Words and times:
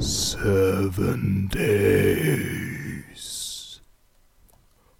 Seven 0.00 1.48
Days. 1.52 3.80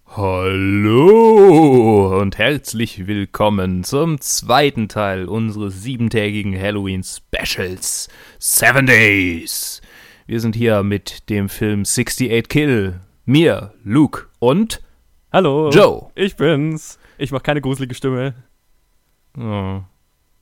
Hallo 0.05 2.23
und 2.35 2.39
herzlich 2.39 3.07
willkommen 3.07 3.83
zum 3.83 4.19
zweiten 4.19 4.89
Teil 4.89 5.25
unseres 5.25 5.83
siebentägigen 5.83 6.59
Halloween 6.59 7.03
Specials 7.03 8.09
Seven 8.39 8.85
Days. 8.85 9.81
Wir 10.27 10.39
sind 10.41 10.55
hier 10.55 10.83
mit 10.83 11.29
dem 11.29 11.49
Film 11.49 11.83
68 11.83 12.47
Kill. 12.49 12.99
Mir, 13.25 13.73
Luke 13.83 14.25
und 14.39 14.81
Hallo. 15.31 15.69
Joe. 15.69 16.11
Ich 16.15 16.35
bin's. 16.35 16.99
Ich 17.17 17.31
mach 17.31 17.41
keine 17.41 17.61
gruselige 17.61 17.95
Stimme. 17.95 18.35
Oh. 19.37 19.81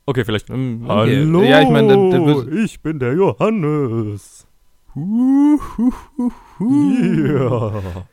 Okay, 0.05 0.25
vielleicht. 0.25 0.49
Ähm, 0.49 0.85
Hallo. 0.87 1.43
Ja, 1.43 1.61
ich 1.61 1.69
meine, 1.69 1.89
dann, 1.89 2.09
dann 2.11 2.57
ich 2.57 2.81
bin 2.81 2.99
der 2.99 3.13
Johannes. 3.13 4.47
Ja. 6.59 8.05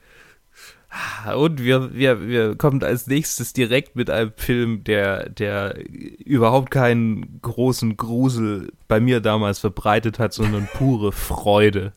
Und 1.36 1.62
wir, 1.62 1.94
wir, 1.94 2.26
wir 2.26 2.56
kommen 2.56 2.82
als 2.82 3.06
nächstes 3.06 3.52
direkt 3.52 3.94
mit 3.94 4.10
einem 4.10 4.32
Film, 4.36 4.82
der, 4.82 5.28
der 5.28 5.76
überhaupt 5.88 6.72
keinen 6.72 7.40
großen 7.42 7.96
Grusel 7.96 8.72
bei 8.88 8.98
mir 8.98 9.20
damals 9.20 9.60
verbreitet 9.60 10.18
hat, 10.18 10.32
sondern 10.32 10.68
pure 10.74 11.12
Freude. 11.12 11.92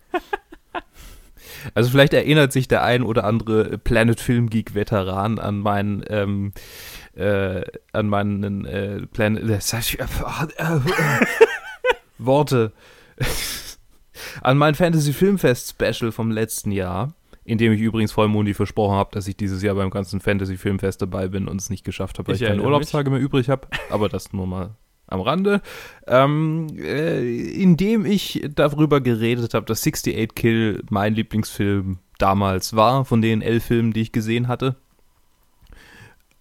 Also 1.74 1.90
vielleicht 1.90 2.14
erinnert 2.14 2.52
sich 2.52 2.68
der 2.68 2.84
ein 2.84 3.04
oder 3.04 3.24
andere 3.24 3.78
Planet 3.78 4.20
Film 4.20 4.50
Geek 4.50 4.76
Veteran 4.76 5.40
an 5.40 5.60
meinen 5.60 6.04
ähm, 6.10 6.52
äh, 7.16 7.62
an 7.94 8.10
meinen 8.10 8.66
äh, 8.66 9.08
Planet 9.08 9.44
äh, 9.44 9.60
Worte 12.18 12.74
an 14.42 14.58
mein 14.58 14.76
Fantasy 14.76 15.14
Filmfest 15.14 15.70
Special 15.70 16.12
vom 16.12 16.32
letzten 16.32 16.72
Jahr, 16.72 17.14
in 17.46 17.58
dem 17.58 17.74
ich 17.74 17.82
übrigens 17.82 18.12
Vollmondi 18.12 18.54
versprochen 18.54 18.96
habe, 18.96 19.10
dass 19.14 19.28
ich 19.28 19.36
dieses 19.36 19.62
Jahr 19.64 19.76
beim 19.76 19.90
ganzen 19.90 20.20
Fantasy 20.22 20.58
Filmfest 20.58 21.02
dabei 21.02 21.28
bin 21.28 21.48
und 21.48 21.60
es 21.60 21.70
nicht 21.70 21.84
geschafft 21.84 22.18
habe, 22.20 22.28
weil 22.30 22.36
Ich 22.36 22.42
ich, 22.42 22.48
keine 22.48 22.64
Urlaubstage 22.64 23.10
mehr 23.10 23.20
übrig 23.20 23.50
habe. 23.50 23.68
Aber 23.90 24.08
das 24.10 24.32
nur 24.34 24.48
mal 24.48 24.76
am 25.08 25.20
Rande. 25.22 25.62
Ähm, 26.08 26.68
äh, 26.78 27.22
in 27.62 27.76
dem 27.78 28.06
ich 28.06 28.46
darüber 28.56 29.02
geredet 29.02 29.54
habe, 29.54 29.66
dass 29.66 29.86
68 29.86 30.34
Kill 30.36 30.82
mein 30.90 31.14
Lieblingsfilm 31.16 32.00
damals 32.18 32.76
war, 32.76 33.04
von 33.06 33.22
den 33.22 33.42
elf 33.42 33.66
Filmen, 33.66 33.92
die 33.92 34.02
ich 34.02 34.12
gesehen 34.14 34.48
hatte. 34.48 34.76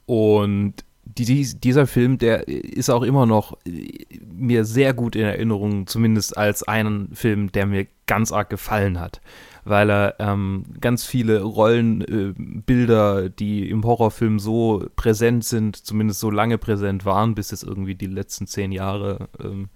Und 0.06 0.74
die, 1.04 1.24
dies- 1.24 1.58
dieser 1.60 1.86
Film, 1.86 2.18
der 2.18 2.48
ist 2.48 2.90
auch 2.90 3.02
immer 3.02 3.26
noch 3.26 3.58
äh, 3.66 3.88
mir 4.24 4.64
sehr 4.64 4.94
gut 4.94 5.16
in 5.16 5.22
Erinnerung, 5.22 5.86
zumindest 5.86 6.36
als 6.36 6.62
einen 6.62 7.14
Film, 7.14 7.50
der 7.52 7.66
mir 7.66 7.86
ganz 8.06 8.32
arg 8.32 8.50
gefallen 8.50 9.00
hat. 9.00 9.20
Weil 9.64 9.90
er 9.90 10.16
ähm, 10.18 10.64
ganz 10.80 11.04
viele 11.06 11.42
Rollenbilder, 11.42 13.24
äh, 13.24 13.30
die 13.30 13.68
im 13.70 13.84
Horrorfilm 13.84 14.38
so 14.38 14.86
präsent 14.96 15.44
sind, 15.44 15.76
zumindest 15.76 16.20
so 16.20 16.30
lange 16.30 16.58
präsent 16.58 17.04
waren, 17.04 17.34
bis 17.34 17.52
es 17.52 17.62
irgendwie 17.62 17.94
die 17.94 18.06
letzten 18.06 18.46
zehn 18.46 18.72
Jahre, 18.72 19.28
ähm, 19.42 19.68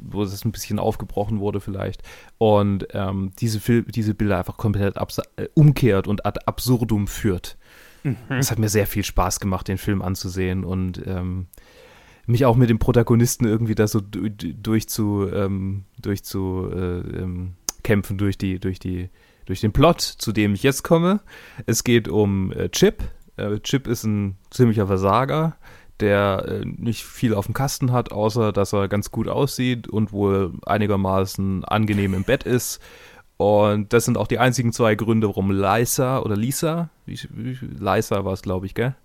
wo 0.00 0.22
es 0.22 0.44
ein 0.44 0.52
bisschen 0.52 0.78
aufgebrochen 0.78 1.38
wurde 1.40 1.60
vielleicht. 1.60 2.02
Und 2.38 2.88
ähm, 2.92 3.30
diese, 3.38 3.60
Fil 3.60 3.82
diese 3.82 4.14
Bilder 4.14 4.38
einfach 4.38 4.56
komplett 4.56 4.96
äh, 4.96 5.48
umkehrt 5.54 6.08
und 6.08 6.26
ad 6.26 6.40
absurdum 6.46 7.06
führt. 7.06 7.56
Es 8.28 8.50
hat 8.50 8.58
mir 8.58 8.68
sehr 8.68 8.86
viel 8.86 9.02
Spaß 9.04 9.40
gemacht, 9.40 9.66
den 9.68 9.78
Film 9.78 10.00
anzusehen 10.02 10.64
und 10.64 11.02
ähm, 11.06 11.46
mich 12.26 12.44
auch 12.44 12.56
mit 12.56 12.70
dem 12.70 12.78
Protagonisten 12.78 13.46
irgendwie 13.46 13.74
da 13.74 13.86
so 13.88 14.00
du- 14.00 14.28
du- 14.30 14.52
durch 14.54 14.88
zu, 14.88 15.28
ähm, 15.32 15.84
durch 16.00 16.22
zu 16.24 16.68
äh, 16.72 16.98
ähm, 17.22 17.54
kämpfen 17.86 18.18
durch 18.18 18.36
die, 18.36 18.58
durch 18.58 18.80
die, 18.80 19.10
durch 19.46 19.60
den 19.60 19.72
Plot, 19.72 20.00
zu 20.00 20.32
dem 20.32 20.54
ich 20.54 20.64
jetzt 20.64 20.82
komme. 20.82 21.20
Es 21.66 21.84
geht 21.84 22.08
um 22.08 22.52
äh, 22.52 22.68
Chip. 22.68 23.02
Äh, 23.36 23.60
Chip 23.60 23.86
ist 23.86 24.02
ein 24.02 24.36
ziemlicher 24.50 24.88
Versager, 24.88 25.56
der 26.00 26.44
äh, 26.48 26.64
nicht 26.64 27.04
viel 27.04 27.32
auf 27.32 27.46
dem 27.46 27.54
Kasten 27.54 27.92
hat, 27.92 28.10
außer 28.10 28.52
dass 28.52 28.72
er 28.72 28.88
ganz 28.88 29.12
gut 29.12 29.28
aussieht 29.28 29.86
und 29.86 30.12
wohl 30.12 30.54
einigermaßen 30.66 31.64
angenehm 31.64 32.12
im 32.14 32.24
Bett 32.24 32.42
ist. 32.42 32.80
Und 33.36 33.92
das 33.92 34.04
sind 34.04 34.18
auch 34.18 34.26
die 34.26 34.40
einzigen 34.40 34.72
zwei 34.72 34.96
Gründe, 34.96 35.28
warum 35.28 35.52
Lisa 35.52 36.18
oder 36.18 36.36
Lisa, 36.36 36.90
Lisa 37.06 38.24
war 38.24 38.32
es, 38.32 38.42
glaube 38.42 38.66
ich, 38.66 38.74
gell? 38.74 38.96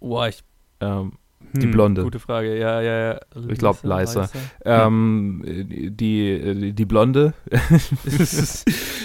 Boah, 0.00 0.28
ich. 0.28 0.42
Ähm, 0.80 1.12
Die 1.52 1.62
hm, 1.64 1.70
Blonde. 1.72 2.02
Gute 2.02 2.20
Frage. 2.20 2.58
Ja, 2.58 2.80
ja, 2.80 3.12
ja. 3.12 3.20
Ich 3.48 3.58
glaub, 3.58 3.82
Liza. 3.82 4.28
ähm, 4.64 5.42
die, 5.44 6.72
die 6.72 6.84
Blonde. 6.84 7.34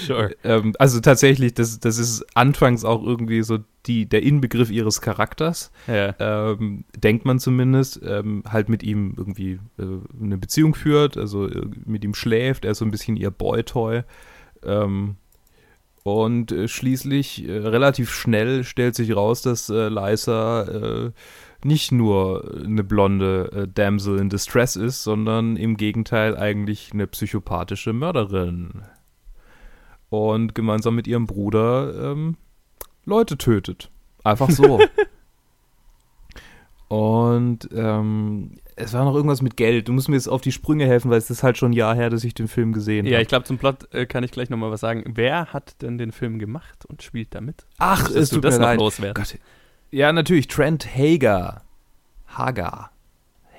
Sure. 0.05 0.35
ähm, 0.43 0.73
also 0.77 0.99
tatsächlich, 0.99 1.55
das, 1.55 1.79
das 1.79 1.97
ist 1.97 2.23
anfangs 2.35 2.85
auch 2.85 3.03
irgendwie 3.03 3.41
so 3.41 3.57
die, 3.87 4.05
der 4.07 4.21
Inbegriff 4.21 4.69
ihres 4.69 5.01
Charakters. 5.01 5.71
Ja. 5.87 6.13
ähm, 6.19 6.85
denkt 6.95 7.25
man 7.25 7.39
zumindest, 7.39 8.01
ähm, 8.05 8.43
halt 8.47 8.69
mit 8.69 8.83
ihm 8.83 9.15
irgendwie 9.17 9.59
äh, 9.79 9.83
eine 10.21 10.37
Beziehung 10.37 10.75
führt, 10.75 11.17
also 11.17 11.47
äh, 11.47 11.67
mit 11.85 12.03
ihm 12.03 12.13
schläft, 12.13 12.65
er 12.65 12.71
ist 12.71 12.79
so 12.79 12.85
ein 12.85 12.91
bisschen 12.91 13.17
ihr 13.17 13.31
Boy-Toy. 13.31 14.03
Ähm, 14.63 15.15
und 16.03 16.51
äh, 16.51 16.67
schließlich, 16.67 17.47
äh, 17.47 17.57
relativ 17.57 18.11
schnell, 18.11 18.63
stellt 18.63 18.93
sich 18.93 19.15
raus, 19.15 19.41
dass 19.41 19.69
äh, 19.69 19.89
Lysa 19.89 20.63
äh, 20.63 21.11
nicht 21.65 21.91
nur 21.91 22.61
eine 22.63 22.83
blonde 22.83 23.51
äh, 23.51 23.67
Damsel 23.67 24.19
in 24.19 24.29
Distress 24.29 24.75
ist, 24.75 25.03
sondern 25.03 25.57
im 25.57 25.77
Gegenteil 25.77 26.37
eigentlich 26.37 26.91
eine 26.93 27.07
psychopathische 27.07 27.91
Mörderin. 27.91 28.83
Und 30.09 30.53
gemeinsam 30.55 30.95
mit 30.95 31.07
ihrem 31.07 31.25
Bruder 31.25 32.11
ähm, 32.11 32.37
Leute 33.05 33.37
tötet. 33.37 33.89
Einfach 34.23 34.49
so. 34.49 34.79
Und 36.87 37.67
ähm, 37.73 38.51
es 38.75 38.93
war 38.93 39.03
noch 39.05 39.15
irgendwas 39.15 39.41
mit 39.41 39.57
Geld. 39.57 39.87
Du 39.87 39.93
musst 39.93 40.07
mir 40.07 40.15
jetzt 40.15 40.27
auf 40.27 40.41
die 40.41 40.51
Sprünge 40.51 40.85
helfen, 40.85 41.09
weil 41.09 41.17
es 41.17 41.31
ist 41.31 41.41
halt 41.41 41.57
schon 41.57 41.71
ein 41.71 41.73
Jahr 41.73 41.95
her, 41.95 42.09
dass 42.11 42.23
ich 42.23 42.35
den 42.35 42.47
Film 42.47 42.73
gesehen 42.73 43.05
Ja, 43.07 43.13
habe. 43.13 43.23
ich 43.23 43.27
glaube, 43.27 43.45
zum 43.45 43.57
Plot 43.57 43.91
äh, 43.93 44.05
kann 44.05 44.23
ich 44.23 44.31
gleich 44.31 44.49
nochmal 44.51 44.69
was 44.69 44.81
sagen. 44.81 45.03
Wer 45.07 45.47
hat 45.47 45.81
denn 45.81 45.97
den 45.97 46.11
Film 46.11 46.37
gemacht 46.37 46.85
und 46.85 47.01
spielt 47.01 47.33
damit? 47.33 47.65
Ach, 47.79 48.03
Möchtest 48.03 48.17
es 48.17 48.29
du 48.29 48.35
tut 48.35 48.45
das 48.45 48.53
mir 48.55 48.59
noch 48.59 48.67
leid. 48.67 48.79
loswerden? 48.79 49.13
Gott. 49.15 49.39
Ja, 49.95 50.11
natürlich. 50.11 50.47
Trent 50.47 50.85
Hager. 50.85 51.61
Hager. 52.27 52.91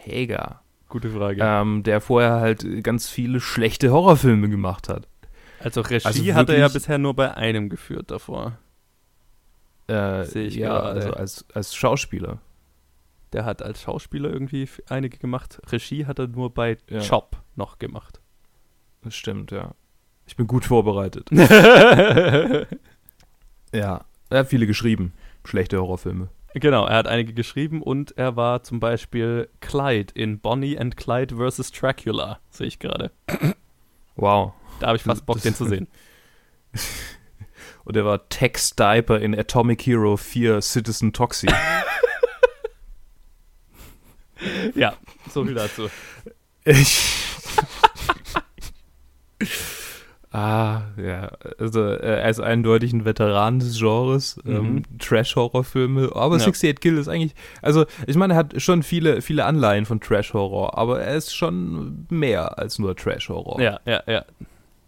Hager. 0.07 0.61
Gute 0.91 1.09
Frage. 1.09 1.41
Ähm, 1.43 1.83
der 1.83 2.03
vorher 2.03 2.41
halt 2.41 2.85
ganz 2.85 3.09
viele 3.09 3.41
schlechte 3.41 3.91
Horrorfilme 3.91 4.51
gemacht 4.51 4.91
hat. 4.91 5.09
also 5.61 5.81
Regie 5.81 6.07
also 6.07 6.35
hat 6.35 6.51
er 6.51 6.59
ja 6.59 6.69
bisher 6.69 6.99
nur 6.99 7.17
bei 7.17 7.35
einem 7.35 7.71
geführt 7.71 8.11
davor. 8.11 8.59
Äh, 9.87 10.25
Sehe 10.25 10.49
ich 10.49 10.57
ja, 10.57 10.69
gerade. 10.69 11.01
also 11.01 11.13
als, 11.15 11.47
als 11.55 11.75
Schauspieler. 11.75 12.39
Der 13.33 13.47
hat 13.47 13.63
als 13.63 13.81
Schauspieler 13.81 14.31
irgendwie 14.31 14.69
einige 14.91 15.17
gemacht. 15.17 15.59
Regie 15.73 16.05
hat 16.05 16.19
er 16.19 16.27
nur 16.27 16.53
bei 16.53 16.77
Ja. 16.91 17.01
Chop 17.01 17.39
noch 17.55 17.79
gemacht. 17.79 18.21
Das 19.01 19.15
stimmt, 19.15 19.53
ja. 19.53 19.71
Ich 20.27 20.37
bin 20.37 20.47
gut 20.47 20.67
vorbereitet. 20.67 21.31
ja. 21.33 22.67
Er 24.29 24.39
hat 24.39 24.49
viele 24.49 24.67
geschrieben. 24.67 25.15
Schlechte 25.47 25.81
Horrorfilme. 25.81 26.29
Genau, 26.55 26.87
er 26.87 26.97
hat 26.97 27.07
einige 27.07 27.35
geschrieben 27.35 27.83
und 27.83 28.17
er 28.17 28.37
war 28.37 28.63
zum 28.63 28.81
Beispiel 28.81 29.49
Clyde 29.61 30.13
in 30.15 30.41
Bonnie 30.41 30.79
and 30.79 30.97
Clyde 30.97 31.37
vs. 31.37 31.71
Dracula, 31.73 32.41
sehe 32.51 32.67
ich 32.67 32.79
gerade. 32.79 33.11
Wow. 34.17 34.53
Da 34.81 34.89
habe 34.89 34.97
ich 34.97 35.03
fast 35.03 35.27
Bock, 35.27 35.37
Das- 35.37 35.43
den 35.45 35.55
zu 35.55 35.67
sehen. 35.67 35.89
Und 37.85 37.97
er 37.97 38.05
war 38.05 38.29
Tex 38.29 38.75
Diaper 38.75 39.21
in 39.21 39.39
Atomic 39.39 39.87
Hero 39.87 40.17
4 40.17 40.61
Citizen 40.61 41.13
Toxie. 41.13 41.47
ja, 44.75 44.97
so 45.31 45.45
viel 45.45 45.55
dazu. 45.55 45.89
Ich. 46.65 47.15
ah, 50.37 50.83
ja. 50.97 51.31
Also, 51.59 51.81
äh, 51.83 52.21
er 52.21 52.29
ist 52.29 52.41
eindeutig 52.41 52.93
ein 52.93 53.05
Veteran 53.05 53.59
des 53.59 53.79
Genres. 53.79 54.39
Ähm, 54.47 54.75
Mhm. 54.77 54.83
Trash-Horror-Filme. 54.99 56.11
Aber 56.15 56.37
Ja. 56.37 56.43
68 56.47 56.81
Kill 56.81 56.99
ist 56.99 57.09
eigentlich. 57.09 57.35
Also, 57.63 57.87
ich 58.07 58.17
meine, 58.17 58.35
er 58.35 58.37
hat 58.37 58.61
schon 58.61 58.83
viele, 58.83 59.23
viele 59.23 59.45
Anleihen 59.45 59.87
von 59.87 60.01
Trash-Horror. 60.01 60.77
Aber 60.77 61.01
er 61.01 61.15
ist 61.17 61.35
schon 61.35 62.07
mehr 62.11 62.59
als 62.59 62.79
nur 62.79 62.95
Trash-Horror. 62.97 63.61
Ja, 63.61 63.81
ja, 63.87 64.03
ja. 64.07 64.25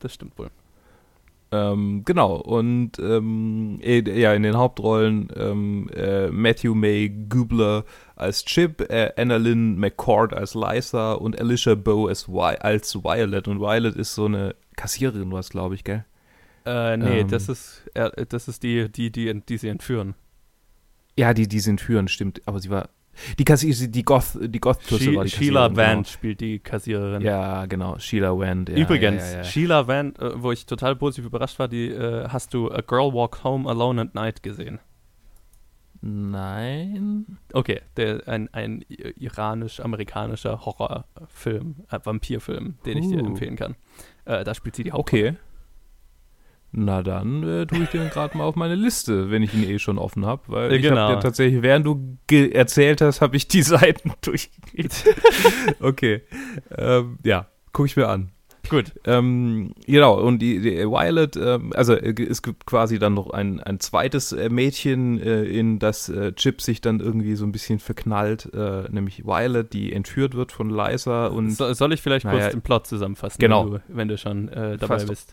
Das 0.00 0.15
stimmt 0.15 0.39
wohl. 0.39 0.49
Ähm, 1.50 2.03
genau, 2.05 2.35
und 2.37 2.99
ähm, 2.99 3.81
ja, 3.83 4.35
in 4.35 4.43
den 4.43 4.59
Hauptrollen 4.59 5.29
ähm, 5.35 5.89
äh, 5.97 6.29
Matthew 6.29 6.75
May 6.75 7.09
Gubler 7.09 7.85
als 8.17 8.45
Chip, 8.45 8.83
äh, 8.91 9.12
Annalyn 9.17 9.79
McCord 9.79 10.35
als 10.35 10.55
Liza 10.55 11.15
und 11.15 11.41
Alicia 11.41 11.75
Bow 11.75 12.06
als, 12.09 12.29
Vi 12.29 12.56
als 12.61 12.95
Violet. 13.03 13.49
Und 13.49 13.61
Violet 13.61 13.97
ist 13.97 14.15
so 14.15 14.27
eine 14.27 14.55
Kassiererin, 14.78 15.30
was 15.32 15.50
glaube 15.50 15.75
ich, 15.75 15.84
gell? 15.84 16.04
Äh, 16.64 16.96
nee, 16.96 17.20
Ähm. 17.20 17.28
das 17.28 17.48
ist, 17.48 17.82
äh, 17.94 18.25
das 18.26 18.48
ist 18.48 18.62
die, 18.62 18.90
die, 18.90 19.10
die, 19.10 19.40
die 19.40 19.58
sie 19.58 19.69
entführen. 19.69 20.14
Ja, 21.16 21.34
die, 21.34 21.48
die 21.48 21.60
sind 21.60 21.80
führend, 21.80 22.10
stimmt. 22.10 22.40
Aber 22.46 22.60
sie 22.60 22.70
war. 22.70 22.88
Die 23.38 23.44
Kassiererin, 23.44 23.90
die 23.90 24.04
Goth, 24.04 24.38
die 24.40 24.60
goth 24.60 24.80
She 24.82 25.16
war 25.16 25.25
die 25.25 25.30
Sheila 25.30 25.75
Vand 25.75 26.06
spielt 26.06 26.40
die 26.40 26.60
Kassiererin. 26.60 27.20
Genau. 27.20 27.32
Ja, 27.32 27.66
genau. 27.66 27.98
Sheila 27.98 28.38
Wand. 28.38 28.69
Ja, 28.69 28.76
Übrigens, 28.76 29.22
ja, 29.32 29.38
ja. 29.38 29.44
Sheila 29.44 29.88
Vand, 29.88 30.19
äh, 30.20 30.40
wo 30.40 30.52
ich 30.52 30.66
total 30.66 30.94
positiv 30.94 31.26
überrascht 31.26 31.58
war, 31.58 31.66
die 31.66 31.88
äh, 31.88 32.28
hast 32.28 32.54
du 32.54 32.70
A 32.70 32.80
Girl 32.80 33.12
Walk 33.12 33.42
Home 33.42 33.69
Alone 33.69 34.02
at 34.02 34.14
Night 34.14 34.44
gesehen. 34.44 34.78
Nein. 36.00 37.38
Okay, 37.52 37.80
der, 37.96 38.22
ein, 38.28 38.48
ein 38.54 38.84
iranisch-amerikanischer 38.88 40.64
Horrorfilm, 40.64 41.75
äh, 41.90 41.98
Vampirfilm, 42.02 42.78
den 42.86 42.98
ich 42.98 43.08
dir 43.08 43.20
Uh. 43.22 43.26
empfehlen 43.26 43.56
kann. 43.56 43.75
Äh, 44.28 44.44
da 44.44 44.54
spielt 44.54 44.76
sie 44.76 44.84
die 44.84 44.92
Hauptrolle. 44.92 45.30
Okay. 45.30 45.36
Na 46.70 47.02
dann 47.02 47.42
äh, 47.44 47.66
tue 47.66 47.84
ich 47.84 47.88
den 47.88 48.10
gerade 48.10 48.36
mal 48.36 48.44
auf 48.44 48.54
meine 48.54 48.75
Liste, 48.75 49.30
wenn 49.30 49.42
ich 49.42 49.54
ihn 49.54 49.64
eh 49.64 49.78
schon 49.78 49.96
offen 49.96 50.26
habe, 50.26 50.42
weil 50.48 50.72
ich 50.75 50.82
genau. 50.82 51.00
habe 51.00 51.14
ja 51.14 51.20
tatsächlich, 51.20 51.62
während 51.62 51.86
du 51.86 52.19
erzählt 52.52 53.00
hast, 53.00 53.22
habe 53.22 53.36
ich 53.36 53.48
die 53.48 53.62
Seiten 53.62 54.12
durchgeklickt. 54.20 55.04
okay. 55.80 56.22
Ähm, 56.76 57.19
ja, 57.25 57.46
gucke 57.72 57.86
ich 57.86 57.96
mir 57.96 58.08
an. 58.08 58.30
Gut. 58.69 58.93
Ähm, 59.05 59.72
genau, 59.87 60.20
und 60.20 60.40
die, 60.40 60.60
die 60.60 60.78
Violet, 60.87 61.37
ähm, 61.37 61.72
also 61.75 61.94
äh, 61.94 62.14
es 62.22 62.43
gibt 62.43 62.66
quasi 62.66 62.99
dann 62.99 63.14
noch 63.14 63.31
ein, 63.31 63.60
ein 63.60 63.81
zweites 63.81 64.32
äh, 64.32 64.49
Mädchen, 64.50 65.20
äh, 65.20 65.44
in 65.44 65.78
das 65.78 66.08
äh, 66.08 66.32
Chip 66.34 66.60
sich 66.60 66.81
dann 66.81 67.00
irgendwie 67.00 67.34
so 67.34 67.44
ein 67.46 67.52
bisschen 67.52 67.78
verknallt, 67.78 68.52
äh, 68.52 68.84
nämlich 68.90 69.25
Violet, 69.25 69.72
die 69.72 69.93
entführt 69.93 70.34
wird 70.34 70.52
von 70.52 70.70
Liza 70.70 71.28
und 71.28 71.50
So, 71.52 71.72
soll 71.72 71.93
ich 71.93 72.02
vielleicht 72.02 72.25
Naja, 72.26 72.40
kurz 72.40 72.52
den 72.52 72.62
Plot 72.62 72.87
zusammenfassen, 72.87 73.38
genau. 73.40 73.64
wenn, 73.64 73.70
du, 73.72 73.82
wenn 73.88 74.08
du 74.08 74.19
schon 74.19 74.49
äh, 74.49 74.76
dabei 74.76 74.99
doch- 74.99 75.06
bist? 75.08 75.32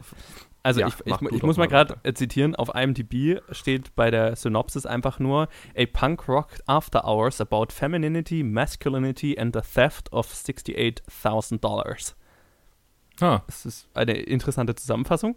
Also 0.63 0.79
Ja, 0.79 0.87
ich, 0.87 0.95
ich, 1.05 1.13
ich 1.21 1.39
doch 1.41 1.43
muss 1.43 1.57
mal 1.57 1.67
gerade 1.67 1.95
zitieren, 2.15 2.55
auf 2.55 2.73
IMDb 2.73 3.39
steht 3.51 3.95
bei 3.95 4.09
der 4.09 4.35
Synopsis 4.35 4.87
einfach 4.87 5.19
nur 5.19 5.47
A 5.77 5.85
punk 5.93 6.27
rock 6.27 6.53
after 6.65 7.05
hours 7.05 7.39
about 7.39 7.67
femininity, 7.69 8.41
masculinity 8.41 9.37
and 9.37 9.55
the 9.55 9.61
theft 9.61 10.11
of 10.11 10.27
$68,000. 10.33 12.15
Ah, 13.21 13.41
Das 13.47 13.65
ist 13.65 13.87
eine 13.93 14.13
interessante 14.13 14.75
Zusammenfassung. 14.75 15.35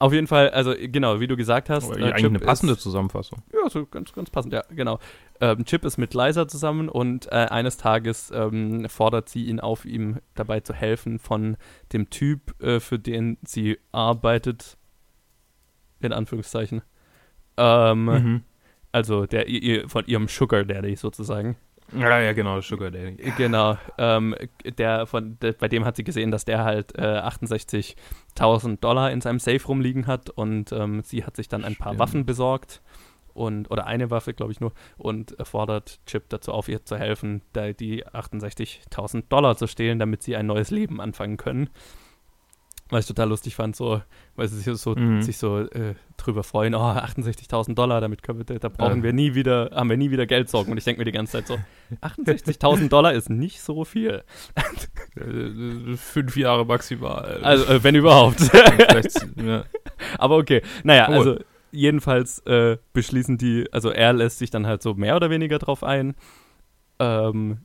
Auf 0.00 0.12
jeden 0.12 0.28
Fall, 0.28 0.50
also 0.50 0.74
genau, 0.78 1.18
wie 1.18 1.26
du 1.26 1.36
gesagt 1.36 1.68
hast. 1.70 1.90
äh, 1.90 1.94
eigentlich 1.94 2.24
eine 2.24 2.38
passende 2.38 2.74
ist, 2.74 2.82
Zusammenfassung. 2.82 3.42
Ja, 3.52 3.68
so 3.68 3.84
ganz, 3.84 4.12
ganz 4.12 4.30
passend, 4.30 4.52
ja, 4.52 4.62
genau. 4.70 5.00
Ähm, 5.40 5.64
Chip 5.64 5.84
ist 5.84 5.98
mit 5.98 6.14
Liza 6.14 6.46
zusammen 6.46 6.88
und 6.88 7.26
äh, 7.32 7.34
eines 7.50 7.78
Tages 7.78 8.30
ähm, 8.32 8.88
fordert 8.88 9.28
sie 9.28 9.46
ihn 9.46 9.58
auf, 9.58 9.84
ihm 9.84 10.18
dabei 10.36 10.60
zu 10.60 10.72
helfen, 10.72 11.18
von 11.18 11.56
dem 11.92 12.10
Typ, 12.10 12.62
äh, 12.62 12.78
für 12.78 13.00
den 13.00 13.38
sie 13.42 13.78
arbeitet, 13.90 14.76
in 16.00 16.12
Anführungszeichen. 16.12 16.82
Ähm, 17.56 18.04
Mhm. 18.04 18.42
Also 18.92 19.26
der, 19.26 19.48
ihr, 19.48 19.88
von 19.88 20.06
ihrem 20.06 20.28
Sugar 20.28 20.64
Daddy 20.64 20.96
sozusagen. 20.96 21.56
Ja, 21.96 22.20
ja, 22.20 22.32
genau, 22.32 22.60
Sugar 22.60 22.90
Daddy. 22.90 23.32
Genau, 23.36 23.78
ähm, 23.96 24.34
der 24.76 25.06
von, 25.06 25.38
der, 25.40 25.52
bei 25.52 25.68
dem 25.68 25.84
hat 25.84 25.96
sie 25.96 26.04
gesehen, 26.04 26.30
dass 26.30 26.44
der 26.44 26.64
halt 26.64 26.96
äh, 26.98 27.02
68.000 27.02 28.78
Dollar 28.80 29.10
in 29.10 29.20
seinem 29.20 29.38
Safe 29.38 29.64
rumliegen 29.66 30.06
hat 30.06 30.28
und 30.30 30.72
ähm, 30.72 31.02
sie 31.02 31.24
hat 31.24 31.36
sich 31.36 31.48
dann 31.48 31.64
ein 31.64 31.76
paar 31.76 31.92
Stimmt. 31.92 32.00
Waffen 32.00 32.26
besorgt 32.26 32.82
und 33.32 33.70
oder 33.70 33.86
eine 33.86 34.10
Waffe, 34.10 34.34
glaube 34.34 34.52
ich 34.52 34.60
nur, 34.60 34.72
und 34.98 35.36
fordert 35.42 36.00
Chip 36.06 36.28
dazu 36.28 36.52
auf, 36.52 36.68
ihr 36.68 36.84
zu 36.84 36.96
helfen, 36.96 37.42
da 37.52 37.72
die 37.72 38.04
68.000 38.06 39.24
Dollar 39.28 39.56
zu 39.56 39.66
stehlen, 39.66 39.98
damit 39.98 40.22
sie 40.22 40.36
ein 40.36 40.46
neues 40.46 40.70
Leben 40.70 41.00
anfangen 41.00 41.36
können. 41.36 41.70
Was 42.90 43.04
ich 43.04 43.08
total 43.08 43.28
lustig 43.28 43.54
fand, 43.54 43.76
so, 43.76 44.00
weil 44.34 44.48
sie 44.48 44.58
sich 44.58 44.76
so, 44.78 44.94
Mhm. 44.94 45.20
sich 45.20 45.36
so 45.36 45.58
äh, 45.58 45.94
drüber 46.16 46.42
freuen, 46.42 46.74
oh, 46.74 46.78
68.000 46.80 47.74
Dollar, 47.74 48.00
damit 48.00 48.22
können 48.22 48.38
wir, 48.48 48.58
da 48.58 48.68
brauchen 48.70 49.00
Äh. 49.00 49.02
wir 49.02 49.12
nie 49.12 49.34
wieder, 49.34 49.70
haben 49.74 49.90
wir 49.90 49.98
nie 49.98 50.10
wieder 50.10 50.24
Geldsorgen. 50.26 50.72
Und 50.72 50.78
ich 50.78 50.84
denke 50.84 51.00
mir 51.00 51.04
die 51.04 51.12
ganze 51.12 51.32
Zeit 51.32 51.46
so, 51.48 51.58
68.000 52.00 52.88
Dollar 52.88 53.12
ist 53.12 53.28
nicht 53.28 53.60
so 53.60 53.84
viel. 53.84 54.22
Äh, 55.16 55.96
Fünf 55.96 56.36
Jahre 56.36 56.64
maximal. 56.64 57.40
Also, 57.42 57.64
äh, 57.66 57.82
wenn 57.84 57.94
überhaupt. 57.94 58.40
Ja. 59.36 59.64
Aber 60.18 60.36
okay. 60.36 60.62
Naja, 60.84 61.06
Cool. 61.08 61.14
also 61.16 61.36
jedenfalls 61.72 62.38
äh, 62.46 62.78
beschließen 62.92 63.36
die, 63.38 63.66
also 63.72 63.90
er 63.90 64.12
lässt 64.14 64.38
sich 64.38 64.50
dann 64.50 64.66
halt 64.66 64.82
so 64.82 64.94
mehr 64.94 65.16
oder 65.16 65.28
weniger 65.30 65.58
drauf 65.58 65.84
ein. 65.84 66.14
Ähm, 66.98 67.58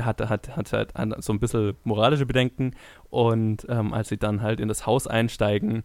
hat, 0.00 0.20
hat, 0.28 0.56
hat 0.56 0.72
halt 0.72 0.92
so 1.22 1.32
ein 1.32 1.40
bisschen 1.40 1.74
moralische 1.84 2.26
Bedenken 2.26 2.74
und 3.10 3.66
ähm, 3.68 3.92
als 3.94 4.08
sie 4.08 4.18
dann 4.18 4.42
halt 4.42 4.60
in 4.60 4.68
das 4.68 4.86
Haus 4.86 5.06
einsteigen, 5.06 5.84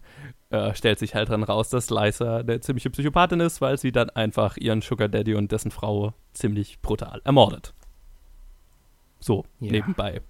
äh, 0.50 0.74
stellt 0.74 0.98
sich 0.98 1.14
halt 1.14 1.30
dann 1.30 1.42
raus, 1.42 1.70
dass 1.70 1.90
Liza 1.90 2.38
eine 2.38 2.60
ziemliche 2.60 2.90
Psychopathin 2.90 3.40
ist, 3.40 3.60
weil 3.60 3.78
sie 3.78 3.92
dann 3.92 4.10
einfach 4.10 4.56
ihren 4.56 4.82
Sugar 4.82 5.08
Daddy 5.08 5.34
und 5.34 5.50
dessen 5.52 5.70
Frau 5.70 6.12
ziemlich 6.32 6.80
brutal 6.82 7.20
ermordet. 7.24 7.74
So, 9.20 9.44
Ja. 9.60 9.72
nebenbei. 9.72 10.20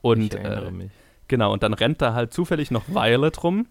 Und 0.00 0.34
ich 0.34 0.40
erinnere 0.40 0.68
äh, 0.68 0.70
mich. 0.70 0.92
Genau, 1.26 1.52
und 1.52 1.62
dann 1.62 1.74
rennt 1.74 2.00
da 2.00 2.14
halt 2.14 2.32
zufällig 2.32 2.70
noch 2.70 2.88
Violet 2.88 3.42
rum, 3.42 3.66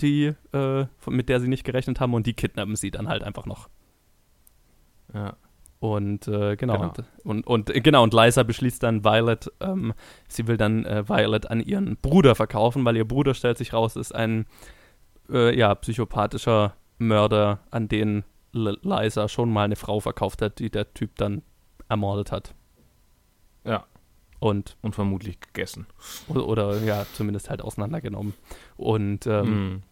die, 0.00 0.32
äh, 0.52 0.86
mit 1.08 1.28
der 1.28 1.40
sie 1.40 1.48
nicht 1.48 1.64
gerechnet 1.64 2.00
haben, 2.00 2.14
und 2.14 2.26
die 2.26 2.34
kidnappen 2.34 2.76
sie 2.76 2.90
dann 2.90 3.08
halt 3.08 3.22
einfach 3.22 3.44
noch. 3.46 3.68
Ja. 5.12 5.36
Und 5.78 6.26
äh, 6.26 6.56
genau, 6.56 6.74
Genau. 6.78 6.92
Und, 7.24 7.46
und, 7.46 7.46
und 7.46 7.70
äh, 7.76 7.80
genau, 7.80 8.02
und 8.02 8.14
Liza 8.14 8.42
beschließt 8.42 8.82
dann 8.82 9.04
Violet, 9.04 9.50
ähm, 9.60 9.92
sie 10.28 10.46
will 10.46 10.56
dann 10.56 10.84
äh, 10.84 11.08
Violet 11.08 11.50
an 11.50 11.60
ihren 11.60 11.96
Bruder 11.96 12.34
verkaufen, 12.34 12.84
weil 12.84 12.96
ihr 12.96 13.06
Bruder 13.06 13.34
stellt 13.34 13.58
sich 13.58 13.72
raus, 13.72 13.94
ist 13.96 14.14
ein 14.14 14.46
äh, 15.30 15.56
ja, 15.56 15.74
psychopathischer 15.74 16.74
Mörder, 16.98 17.60
an 17.70 17.88
den 17.88 18.24
L 18.54 18.78
Liza 18.82 19.28
schon 19.28 19.52
mal 19.52 19.64
eine 19.64 19.76
Frau 19.76 20.00
verkauft 20.00 20.40
hat, 20.40 20.58
die 20.60 20.70
der 20.70 20.94
Typ 20.94 21.16
dann 21.16 21.42
ermordet 21.88 22.32
hat. 22.32 22.54
Ja. 23.64 23.84
Und 24.38 24.76
Und 24.82 24.94
vermutlich 24.94 25.40
gegessen. 25.40 25.86
oder, 26.28 26.46
oder 26.46 26.78
ja, 26.82 27.04
zumindest 27.14 27.50
halt 27.50 27.60
auseinandergenommen. 27.62 28.34
Und 28.76 29.26
ähm, 29.26 29.44
Mhm. 29.72 29.82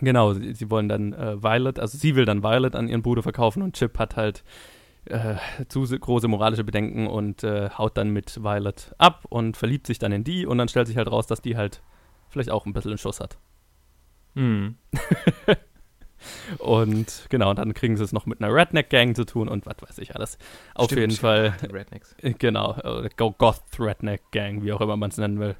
Genau, 0.00 0.32
sie, 0.32 0.54
sie 0.54 0.70
wollen 0.70 0.88
dann 0.88 1.12
äh, 1.12 1.42
Violet, 1.42 1.78
also 1.78 1.98
sie 1.98 2.16
will 2.16 2.24
dann 2.24 2.42
Violet 2.42 2.74
an 2.74 2.88
ihren 2.88 3.02
Bruder 3.02 3.22
verkaufen 3.22 3.62
und 3.62 3.76
Chip 3.76 3.98
hat 3.98 4.16
halt 4.16 4.42
äh, 5.06 5.36
zu 5.68 5.82
große 5.82 6.28
moralische 6.28 6.64
Bedenken 6.64 7.06
und 7.06 7.42
äh, 7.44 7.70
haut 7.70 7.96
dann 7.96 8.10
mit 8.10 8.42
Violet 8.42 8.94
ab 8.98 9.24
und 9.28 9.56
verliebt 9.56 9.86
sich 9.86 9.98
dann 9.98 10.12
in 10.12 10.24
die 10.24 10.46
und 10.46 10.58
dann 10.58 10.68
stellt 10.68 10.86
sich 10.86 10.96
halt 10.96 11.10
raus, 11.10 11.26
dass 11.26 11.42
die 11.42 11.56
halt 11.56 11.82
vielleicht 12.28 12.50
auch 12.50 12.66
ein 12.66 12.72
bisschen 12.72 12.92
einen 12.92 12.98
Schuss 12.98 13.20
hat. 13.20 13.38
Mhm. 14.34 14.76
Und 16.58 17.26
genau, 17.30 17.50
und 17.50 17.58
dann 17.58 17.74
kriegen 17.74 17.96
sie 17.96 18.04
es 18.04 18.12
noch 18.12 18.26
mit 18.26 18.40
einer 18.40 18.54
Redneck-Gang 18.54 19.16
zu 19.16 19.24
tun 19.24 19.48
und 19.48 19.66
was 19.66 19.74
weiß 19.80 19.98
ich 19.98 20.14
alles. 20.14 20.38
Auf 20.74 20.86
Stimmt, 20.86 21.00
jeden 21.00 21.16
Fall, 21.16 21.54
Die 21.62 21.66
Rednecks. 21.72 22.14
äh, 22.22 22.32
genau, 22.32 22.74
äh, 22.76 23.08
Go 23.16 23.32
Goth 23.32 23.62
Redneck 23.78 24.22
Gang, 24.30 24.62
wie 24.62 24.72
auch 24.72 24.80
immer 24.80 24.96
man 24.96 25.10
es 25.10 25.16
nennen 25.16 25.40
will. 25.40 25.56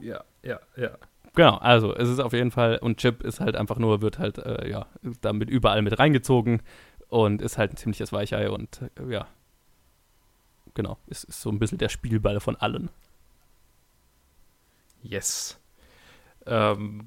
Ja, 0.00 0.22
ja, 0.44 0.60
ja. 0.76 0.90
Genau, 1.34 1.56
also 1.56 1.94
es 1.94 2.08
ist 2.08 2.18
auf 2.20 2.32
jeden 2.32 2.50
Fall, 2.50 2.78
und 2.78 2.98
Chip 2.98 3.22
ist 3.22 3.40
halt 3.40 3.56
einfach 3.56 3.78
nur, 3.78 4.02
wird 4.02 4.18
halt, 4.18 4.38
äh, 4.38 4.68
ja, 4.68 4.86
damit 5.20 5.48
überall 5.50 5.82
mit 5.82 5.98
reingezogen 5.98 6.62
und 7.10 7.42
ist 7.42 7.58
halt 7.58 7.72
ein 7.72 7.76
ziemliches 7.76 8.12
Weichei 8.12 8.48
und 8.50 8.80
äh, 8.98 9.12
ja, 9.12 9.26
genau, 10.74 10.96
ist, 11.08 11.24
ist 11.24 11.42
so 11.42 11.50
ein 11.50 11.58
bisschen 11.58 11.78
der 11.78 11.88
Spielball 11.90 12.40
von 12.40 12.56
allen. 12.56 12.88
Yes. 15.02 15.58
Ähm, 16.46 17.06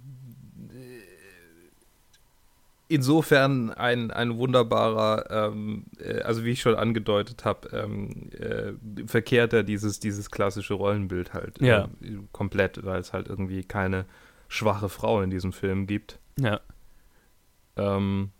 insofern 2.88 3.72
ein, 3.72 4.12
ein 4.12 4.38
wunderbarer, 4.38 5.29
ähm, 5.51 5.86
äh, 6.00 6.22
also 6.22 6.43
wie 6.43 6.51
ich 6.51 6.62
schon 6.62 6.75
angedeutet 6.75 7.45
habe, 7.45 7.69
ähm, 7.69 8.29
äh, 8.33 8.74
verkehrt 9.07 9.53
er 9.53 9.63
dieses, 9.63 10.00
dieses 10.00 10.29
klassische 10.31 10.74
Rollenbild 10.74 11.33
halt 11.33 11.60
Ja. 11.62 11.86
äh, 12.01 12.17
komplett, 12.31 12.83
weil 12.83 13.00
es 13.00 13.13
halt 13.13 13.27
irgendwie 13.27 13.63
keine 13.63 14.05
schwache 14.48 14.89
Frau 14.89 15.22
in 15.22 15.29
diesem 15.29 15.53
Film 15.53 15.88
gibt. 15.88 16.19
Ja. 16.39 16.60
Ähm, 17.77 18.31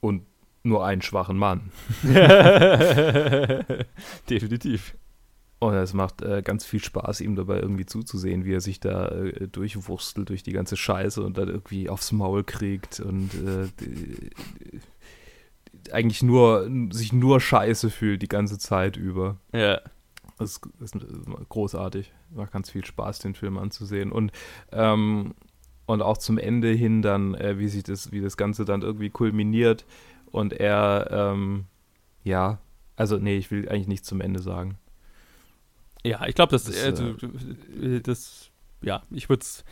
und 0.00 0.24
nur 0.66 0.84
einen 0.84 1.02
schwachen 1.02 1.36
Mann. 1.36 1.70
Definitiv. 4.30 4.94
Und 5.58 5.74
es 5.74 5.94
macht 5.94 6.20
äh, 6.20 6.42
ganz 6.42 6.66
viel 6.66 6.84
Spaß, 6.84 7.22
ihm 7.22 7.34
dabei 7.34 7.58
irgendwie 7.60 7.86
zuzusehen, 7.86 8.44
wie 8.44 8.52
er 8.52 8.60
sich 8.60 8.78
da 8.78 9.08
äh, 9.08 9.48
durchwurstelt 9.48 10.28
durch 10.28 10.42
die 10.42 10.52
ganze 10.52 10.76
Scheiße 10.76 11.22
und 11.22 11.38
dann 11.38 11.48
irgendwie 11.48 11.88
aufs 11.88 12.12
Maul 12.12 12.44
kriegt 12.44 13.00
und 13.00 13.32
äh, 13.34 13.68
die, 13.80 14.30
die, 15.82 15.92
eigentlich 15.92 16.22
nur 16.22 16.68
sich 16.90 17.12
nur 17.12 17.40
Scheiße 17.40 17.88
fühlt 17.88 18.20
die 18.20 18.28
ganze 18.28 18.58
Zeit 18.58 18.98
über. 18.98 19.38
Ja. 19.54 19.80
Das 20.38 20.50
ist, 20.50 20.68
das 20.78 20.92
ist 20.92 21.48
großartig. 21.48 22.12
Macht 22.34 22.52
ganz 22.52 22.68
viel 22.68 22.84
Spaß, 22.84 23.20
den 23.20 23.34
Film 23.34 23.56
anzusehen. 23.56 24.12
Und 24.12 24.32
ähm, 24.72 25.34
und 25.86 26.02
auch 26.02 26.18
zum 26.18 26.36
Ende 26.36 26.72
hin 26.72 27.00
dann, 27.00 27.34
äh, 27.34 27.58
wie 27.58 27.68
sich 27.68 27.84
das, 27.84 28.12
wie 28.12 28.20
das 28.20 28.36
Ganze 28.36 28.64
dann 28.64 28.82
irgendwie 28.82 29.08
kulminiert 29.08 29.86
und 30.30 30.52
er, 30.52 31.08
ähm, 31.10 31.66
ja, 32.24 32.58
also 32.96 33.18
nee, 33.18 33.36
ich 33.36 33.50
will 33.50 33.68
eigentlich 33.68 33.88
nichts 33.88 34.08
zum 34.08 34.20
Ende 34.20 34.40
sagen. 34.40 34.78
Ja, 36.04 36.26
ich 36.26 36.34
glaube, 36.34 36.50
das, 36.52 36.64
Das, 36.64 36.76
äh, 36.76 36.92
du- 36.92 38.00
das, 38.00 38.50
ja, 38.82 39.02
ich 39.10 39.28
würde 39.28 39.40
es 39.42 39.64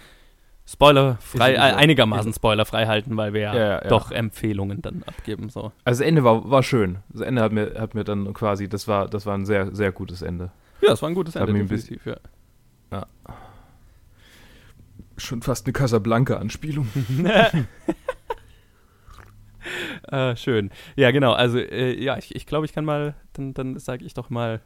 spoilerfrei, 0.67 1.55
äh, 1.55 1.59
einigermaßen 1.59 2.33
spoilerfrei 2.33 2.87
halten, 2.87 3.17
weil 3.17 3.33
wir 3.35 3.41
ja, 3.43 3.55
Ja, 3.55 3.61
ja, 3.61 3.83
ja. 3.83 3.89
doch 3.89 4.11
Empfehlungen 4.11 4.83
dann 4.83 5.03
abgeben, 5.05 5.49
so. 5.51 5.73
Also 5.85 6.01
das 6.01 6.09
Ende 6.09 6.25
war, 6.25 6.51
war 6.51 6.63
schön. 6.63 6.99
Das 7.11 7.21
Ende 7.21 7.43
hat 7.43 7.53
mir, 7.53 7.75
hat 7.79 7.95
mir 7.95 8.05
dann 8.05 8.33
quasi, 8.35 8.69
das 8.69 8.89
war, 8.89 9.09
das 9.09 9.27
war 9.27 9.37
ein 9.37 9.47
sehr, 9.47 9.75
sehr 9.75 9.93
gutes 9.93 10.23
Ende. 10.23 10.51
Ja, 10.81 10.89
das 10.91 11.03
war 11.03 11.09
ein 11.11 11.15
gutes 11.15 11.37
Ende, 11.37 11.53
definitiv, 11.53 12.07
ja. 12.07 12.17
Schon 15.17 15.43
fast 15.43 15.67
eine 15.67 15.73
Casablanca-Anspielung. 15.73 16.89
äh, 20.09 20.37
schön. 20.37 20.71
Ja, 20.97 21.11
genau, 21.11 21.33
also, 21.33 21.59
äh, 21.59 22.01
ja, 22.03 22.17
ich, 22.19 22.35
ich 22.35 22.47
glaube, 22.47 22.67
ich 22.67 22.73
kann 22.73 22.85
mal, 22.85 23.15
dann, 23.33 23.55
dann 23.55 23.79
sage 23.79 24.05
ich 24.05 24.15
doch 24.15 24.31
mal, 24.31 24.61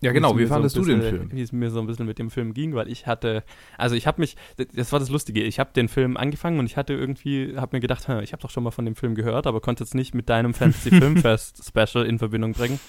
Ja, 0.00 0.12
genau. 0.12 0.36
wie 0.38 0.46
fandest 0.46 0.74
so 0.76 0.82
du 0.82 0.86
ein 0.86 0.88
den 0.90 1.00
bisschen- 1.00 1.16
Film? 1.18 1.32
Wie 1.32 1.42
es 1.42 1.52
mir 1.52 1.70
so 1.70 1.80
ein 1.80 1.86
bisschen 1.86 2.06
mit 2.06 2.18
dem 2.18 2.30
Film 2.30 2.54
ging, 2.54 2.74
weil 2.74 2.88
ich 2.88 3.06
hatte, 3.06 3.44
also 3.76 3.94
ich 3.94 4.06
habe 4.06 4.20
mich, 4.20 4.36
das 4.74 4.92
war 4.92 4.98
das 4.98 5.10
Lustige, 5.10 5.42
ich 5.42 5.58
habe 5.60 5.70
den 5.74 5.88
Film 5.88 6.16
angefangen 6.16 6.58
und 6.58 6.66
ich 6.66 6.76
hatte 6.76 6.92
irgendwie, 6.94 7.56
habe 7.56 7.76
mir 7.76 7.80
gedacht, 7.80 8.08
ich 8.22 8.32
habe 8.32 8.42
doch 8.42 8.50
schon 8.50 8.62
mal 8.64 8.70
von 8.70 8.84
dem 8.84 8.96
Film 8.96 9.14
gehört, 9.14 9.46
aber 9.46 9.60
konnte 9.60 9.84
es 9.84 9.94
nicht 9.94 10.14
mit 10.14 10.28
deinem 10.28 10.54
Fantasy 10.54 10.90
Filmfest 10.98 11.62
Special 11.66 12.06
in 12.06 12.18
Verbindung 12.18 12.52
bringen. 12.52 12.80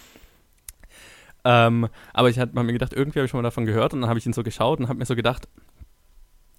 Ähm, 1.44 1.88
aber 2.14 2.30
ich 2.30 2.38
habe 2.40 2.62
mir 2.64 2.72
gedacht, 2.72 2.94
irgendwie 2.94 3.20
habe 3.20 3.26
ich 3.26 3.32
schon 3.32 3.40
mal 3.40 3.44
davon 3.44 3.66
gehört 3.66 3.94
und 3.94 4.02
dann 4.02 4.10
habe 4.10 4.20
ich 4.20 4.26
ihn 4.26 4.34
so 4.34 4.44
geschaut 4.44 4.80
und 4.80 4.88
habe 4.90 5.00
mir 5.00 5.06
so 5.06 5.16
gedacht, 5.16 5.48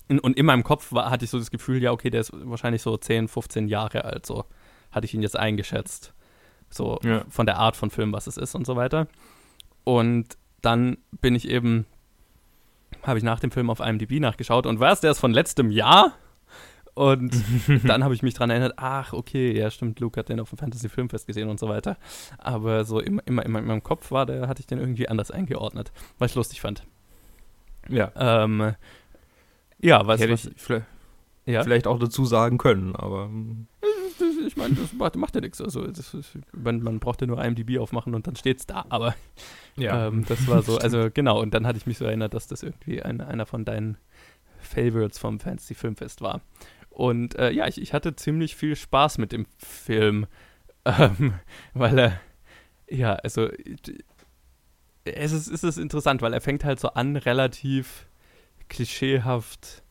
in, 0.09 0.19
und 0.19 0.37
in 0.37 0.45
meinem 0.45 0.65
Kopf 0.65 0.93
war, 0.93 1.09
hatte 1.09 1.25
ich 1.25 1.31
so 1.31 1.39
das 1.39 1.51
Gefühl, 1.53 1.81
ja, 1.81 1.93
okay, 1.93 2.11
der 2.11 2.21
ist 2.21 2.33
wahrscheinlich 2.35 2.83
so 2.83 2.97
10, 2.97 3.29
15 3.29 3.69
Jahre 3.69 4.05
alt, 4.05 4.27
so 4.27 4.45
hatte 4.93 5.05
ich 5.07 5.15
ihn 5.15 5.23
jetzt 5.23 5.39
eingeschätzt. 5.39 6.13
So 6.71 6.99
Ja. 7.03 7.25
von 7.29 7.47
der 7.47 7.59
Art 7.59 7.77
von 7.77 7.91
Film, 7.91 8.13
was 8.13 8.27
es 8.27 8.37
ist 8.37 8.55
und 8.55 8.67
so 8.67 8.77
weiter. 8.77 9.07
Und 9.85 10.37
dann 10.63 10.97
bin 11.21 11.35
ich 11.35 11.49
eben, 11.49 11.87
habe 13.03 13.19
ich 13.19 13.25
nach 13.25 13.41
dem 13.41 13.51
Film 13.51 13.69
auf 13.69 13.81
IMDb 13.81 14.21
nachgeschaut 14.21 14.67
und 14.67 14.81
was, 14.81 15.01
der 15.01 15.11
ist 15.11 15.19
von 15.19 15.33
letztem 15.33 15.71
Jahr? 15.71 16.13
Und 16.95 17.35
dann 17.85 18.05
habe 18.05 18.15
ich 18.15 18.23
mich 18.23 18.35
dran 18.35 18.51
erinnert, 18.51 18.75
ach, 18.77 19.13
okay, 19.13 19.59
ja, 19.59 19.71
stimmt, 19.71 19.99
Luke 20.01 20.19
hat 20.21 20.29
den 20.29 20.41
auf 20.41 20.51
dem 20.51 20.59
Fantasy 20.59 20.89
Filmfest 20.89 21.27
gesehen 21.27 21.49
und 21.49 21.59
so 21.59 21.69
weiter. 21.69 21.97
Aber 22.39 22.85
so 22.85 23.01
immer, 23.01 23.23
immer, 23.27 23.45
immer 23.45 23.59
in 23.61 23.65
meinem 23.67 23.83
Kopf 23.83 24.11
war 24.11 24.27
der, 24.27 24.47
hatte 24.47 24.61
ich 24.61 24.67
den 24.67 24.79
irgendwie 24.79 25.09
anders 25.09 25.31
eingeordnet, 25.31 25.91
was 26.19 26.33
ich 26.33 26.35
lustig 26.37 26.61
fand. 26.61 26.85
Ja. 27.89 28.13
Ähm, 28.15 28.75
ja, 29.81 30.07
was, 30.07 30.21
Hätte 30.21 30.33
was 30.35 30.45
ich 30.45 30.53
vielleicht, 30.57 30.87
ja? 31.47 31.63
vielleicht 31.65 31.87
auch 31.87 31.99
dazu 31.99 32.25
sagen 32.25 32.59
können, 32.59 32.95
aber 32.95 33.31
ich 34.53 34.57
meine, 34.59 34.75
das 34.75 34.93
macht, 34.93 35.17
macht 35.17 35.35
ja 35.35 35.41
nichts. 35.41 35.63
Also, 35.63 35.87
das 35.87 36.15
man, 36.53 36.83
man 36.83 37.01
braucht 37.01 37.23
ja 37.23 37.27
nur 37.27 37.43
IMDb 37.43 37.79
aufmachen 37.79 38.15
und 38.15 38.27
dann 38.27 38.37
steht's 38.37 38.67
da. 38.67 38.85
Aber 38.91 39.15
ja. 39.77 40.09
ähm, 40.09 40.27
das 40.29 40.47
war 40.47 40.63
so, 40.63 40.77
also 40.77 41.09
genau. 41.13 41.41
Und 41.41 41.55
dann 41.55 41.67
hatte 41.67 41.79
ich 41.79 41.87
mich 41.87 41.97
so 41.97 42.05
erinnert, 42.05 42.35
dass 42.35 42.49
das 42.49 42.63
irgendwie 42.63 43.03
ein, 43.03 43.23
einer 43.23 43.47
von 43.47 43.65
deinen 43.65 43.97
Favorites 44.59 45.19
vom 45.19 45.41
Fantasy 45.41 45.75
Filmfest 45.75 46.21
war. 46.21 46.43
Und 46.91 47.35
äh, 47.37 47.51
ja, 47.51 47.67
ich, 47.67 47.81
ich 47.81 47.95
hatte 47.95 48.15
ziemlich 48.15 48.57
viel 48.57 48.77
Spaß 48.77 49.17
mit 49.17 49.33
dem 49.33 49.47
Film, 49.57 50.27
ähm, 50.85 51.33
weil 51.73 51.99
er, 51.99 52.21
ja, 52.91 53.15
also 53.15 53.49
es 55.05 55.33
ist, 55.33 55.49
es 55.49 55.65
ist 55.65 55.79
interessant, 55.79 56.21
weil 56.21 56.35
er 56.35 56.43
fängt 56.43 56.63
halt 56.63 56.79
so 56.79 56.89
an, 56.89 57.17
relativ 57.17 58.07
klischeehaft 58.69 59.83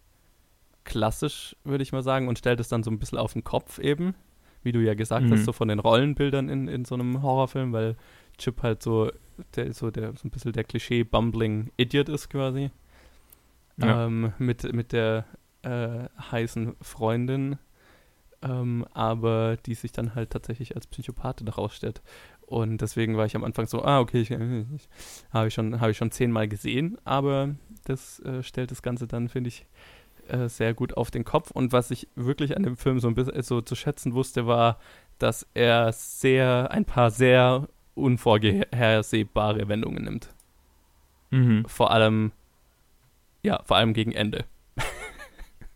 klassisch, 0.84 1.56
würde 1.64 1.82
ich 1.82 1.92
mal 1.92 2.04
sagen, 2.04 2.28
und 2.28 2.38
stellt 2.38 2.60
es 2.60 2.70
dann 2.70 2.84
so 2.84 2.92
ein 2.92 3.00
bisschen 3.00 3.18
auf 3.18 3.34
den 3.34 3.44
Kopf 3.44 3.80
eben, 3.80 4.14
wie 4.64 4.72
du 4.72 4.80
ja 4.80 4.94
gesagt 4.94 5.26
Mhm. 5.26 5.32
hast, 5.34 5.46
so 5.46 5.54
von 5.54 5.68
den 5.68 5.80
Rollenbildern 5.80 6.50
in, 6.50 6.68
in 6.68 6.86
so 6.86 6.96
einem 6.96 7.22
Horrorfilm, 7.22 7.74
weil 7.74 7.96
Chip 8.38 8.64
halt 8.64 8.82
so, 8.84 9.12
der, 9.56 9.74
so, 9.74 9.92
der, 9.92 10.14
so 10.16 10.28
ein 10.28 10.32
bisschen 10.32 10.54
der 10.54 10.64
Klischee-Bumbling-Idiot 10.64 12.10
ist 12.10 12.30
quasi. 12.30 12.72
Ja. 13.78 14.06
Ähm, 14.06 14.34
mit, 14.38 14.72
mit 14.74 14.92
der 14.92 15.26
äh, 15.64 16.06
heißen 16.32 16.76
Freundin, 16.82 17.58
ähm, 18.42 18.86
aber 18.94 19.58
die 19.66 19.76
sich 19.76 19.92
dann 19.92 20.16
halt 20.16 20.32
tatsächlich 20.32 20.76
als 20.76 20.88
Psychopathin 20.88 21.48
herausstellt. 21.48 22.02
Und 22.46 22.80
deswegen 22.82 23.16
war 23.16 23.26
ich 23.26 23.36
am 23.36 23.44
Anfang 23.46 23.66
so, 23.68 23.82
ah, 23.84 24.00
okay, 24.00 24.26
habe 25.32 25.48
ich, 25.48 25.54
schon- 25.54 25.80
habe 25.80 25.92
ich 25.92 25.98
schon 25.98 26.12
zehnmal 26.12 26.48
gesehen, 26.48 26.98
aber 27.06 27.56
das 27.86 28.20
äh, 28.22 28.44
stellt 28.44 28.72
das 28.72 28.82
Ganze 28.82 29.08
dann, 29.08 29.30
finde 29.30 29.48
ich, 29.48 29.66
äh, 30.32 30.50
sehr 30.50 30.74
gut 30.74 30.96
auf 30.98 31.12
den 31.12 31.24
Kopf. 31.26 31.52
Und 31.52 31.72
was 31.74 31.92
ich 31.92 32.08
wirklich 32.16 32.56
an 32.58 32.64
dem 32.64 32.78
Film 32.78 33.00
so 33.00 33.08
ein 33.08 33.16
bisschen 33.16 33.42
so 33.44 33.62
zu 33.62 33.76
schätzen 33.76 34.14
wusste, 34.14 34.48
war, 34.48 34.80
dass 35.20 35.46
er 35.54 35.92
sehr, 35.94 36.70
ein 36.72 36.86
paar 36.86 37.12
sehr 37.12 37.68
unvorhersehbare 37.96 39.68
Wendungen 39.68 40.04
nimmt. 40.04 40.30
Mhm. 41.30 41.66
Vor 41.68 41.92
allem, 41.92 42.32
ja, 43.44 43.62
vor 43.66 43.78
allem 43.78 43.94
gegen 43.94 44.12
Ende. 44.12 44.46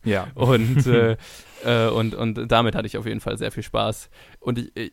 Ja. 0.03 0.27
Und, 0.35 0.85
äh, 0.85 1.17
äh, 1.63 1.89
und, 1.89 2.13
und 2.13 2.51
damit 2.51 2.75
hatte 2.75 2.85
ich 2.85 2.97
auf 2.97 3.07
jeden 3.07 3.21
Fall 3.21 3.37
sehr 3.39 3.51
viel 3.51 3.63
Spaß. 3.63 4.09
Und 4.39 4.59
ich, 4.59 4.71
ich- 4.77 4.91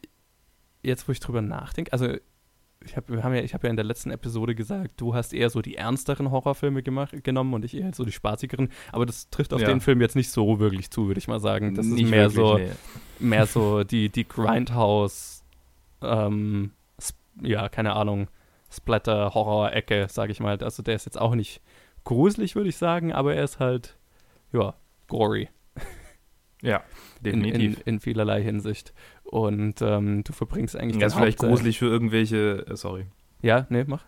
jetzt, 0.82 1.06
wo 1.06 1.12
ich 1.12 1.20
drüber 1.20 1.42
nachdenke, 1.42 1.92
also 1.92 2.16
ich 2.84 2.96
habe 2.96 3.14
wir 3.14 3.22
haben 3.24 3.34
ja, 3.34 3.42
ich 3.42 3.54
hab 3.54 3.62
ja 3.64 3.70
in 3.70 3.76
der 3.76 3.84
letzten 3.84 4.10
Episode 4.10 4.54
gesagt, 4.54 5.00
du 5.00 5.14
hast 5.14 5.32
eher 5.32 5.50
so 5.50 5.62
die 5.62 5.76
ernsteren 5.76 6.30
Horrorfilme 6.30 6.82
gemacht, 6.82 7.24
genommen 7.24 7.54
und 7.54 7.64
ich 7.64 7.76
eher 7.76 7.92
so 7.94 8.04
die 8.04 8.12
spaßigeren. 8.12 8.68
Aber 8.92 9.06
das 9.06 9.28
trifft 9.30 9.52
auf 9.54 9.60
Ja. 9.60 9.68
den 9.68 9.80
Film 9.80 10.00
jetzt 10.00 10.16
nicht 10.16 10.30
so 10.30 10.58
wirklich 10.58 10.90
zu, 10.90 11.06
würde 11.06 11.18
ich 11.18 11.28
mal 11.28 11.40
sagen. 11.40 11.74
Das 11.74 11.86
ist 11.86 11.92
Nicht 11.92 12.10
mehr 12.10 12.30
so, 12.30 12.58
wirklich, 12.58 12.70
nee. 13.20 13.26
mehr 13.28 13.46
so 13.46 13.84
die, 13.84 14.08
die 14.08 14.26
Grindhouse, 14.26 15.44
ähm, 16.02 16.72
ja, 17.40 17.68
keine 17.68 17.94
Ahnung, 17.94 18.28
Splatter-Horror-Ecke, 18.70 20.06
sage 20.10 20.32
ich 20.32 20.40
mal. 20.40 20.58
Also 20.62 20.82
der 20.82 20.94
ist 20.94 21.04
jetzt 21.06 21.20
auch 21.20 21.34
nicht 21.34 21.60
gruselig, 22.04 22.54
würde 22.56 22.68
ich 22.68 22.76
sagen, 22.76 23.12
aber 23.12 23.34
er 23.34 23.44
ist 23.44 23.58
halt, 23.60 23.96
ja, 24.52 24.74
gory 25.08 25.48
Ja, 26.62 26.82
in, 27.22 27.42
definitiv. 27.42 27.78
in, 27.84 27.94
in 27.94 28.00
vielerlei 28.00 28.42
Hinsicht. 28.42 28.92
Und 29.32 29.80
ähm, 29.80 30.24
du 30.24 30.34
verbringst 30.34 30.76
eigentlich 30.76 31.00
er 31.00 31.06
ist 31.06 31.14
vielleicht 31.14 31.38
Hauptzeit- 31.38 31.48
gruselig 31.48 31.78
für 31.78 31.86
irgendwelche, 31.86 32.66
äh, 32.68 32.76
sorry. 32.76 33.06
Ja, 33.40 33.66
nee, 33.70 33.82
mach. 33.86 34.04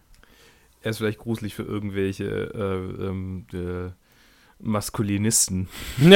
Er 0.82 0.90
ist 0.90 0.98
vielleicht 0.98 1.18
gruselig 1.18 1.54
für 1.54 1.62
irgendwelche 1.62 2.26
äh, 2.26 3.06
ähm, 3.06 3.46
äh, 3.54 3.90
Maskulinisten, 4.58 5.70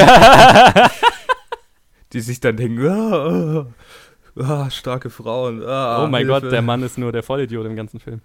die 2.13 2.21
sich 2.21 2.41
dann 2.41 2.59
denken, 2.59 2.87
ah, 2.87 3.67
ah, 4.37 4.43
ah, 4.43 4.71
starke 4.71 5.09
Frauen. 5.09 5.63
Ah, 5.63 6.05
oh 6.05 6.09
mein 6.09 6.27
Hilfe. 6.27 6.43
Gott, 6.43 6.53
der 6.53 6.61
Mann 6.61 6.83
ist 6.83 6.99
nur 6.99 7.11
der 7.11 7.23
Vollidiot 7.23 7.65
im 7.65 7.77
ganzen 7.77 8.01
Film. 8.01 8.21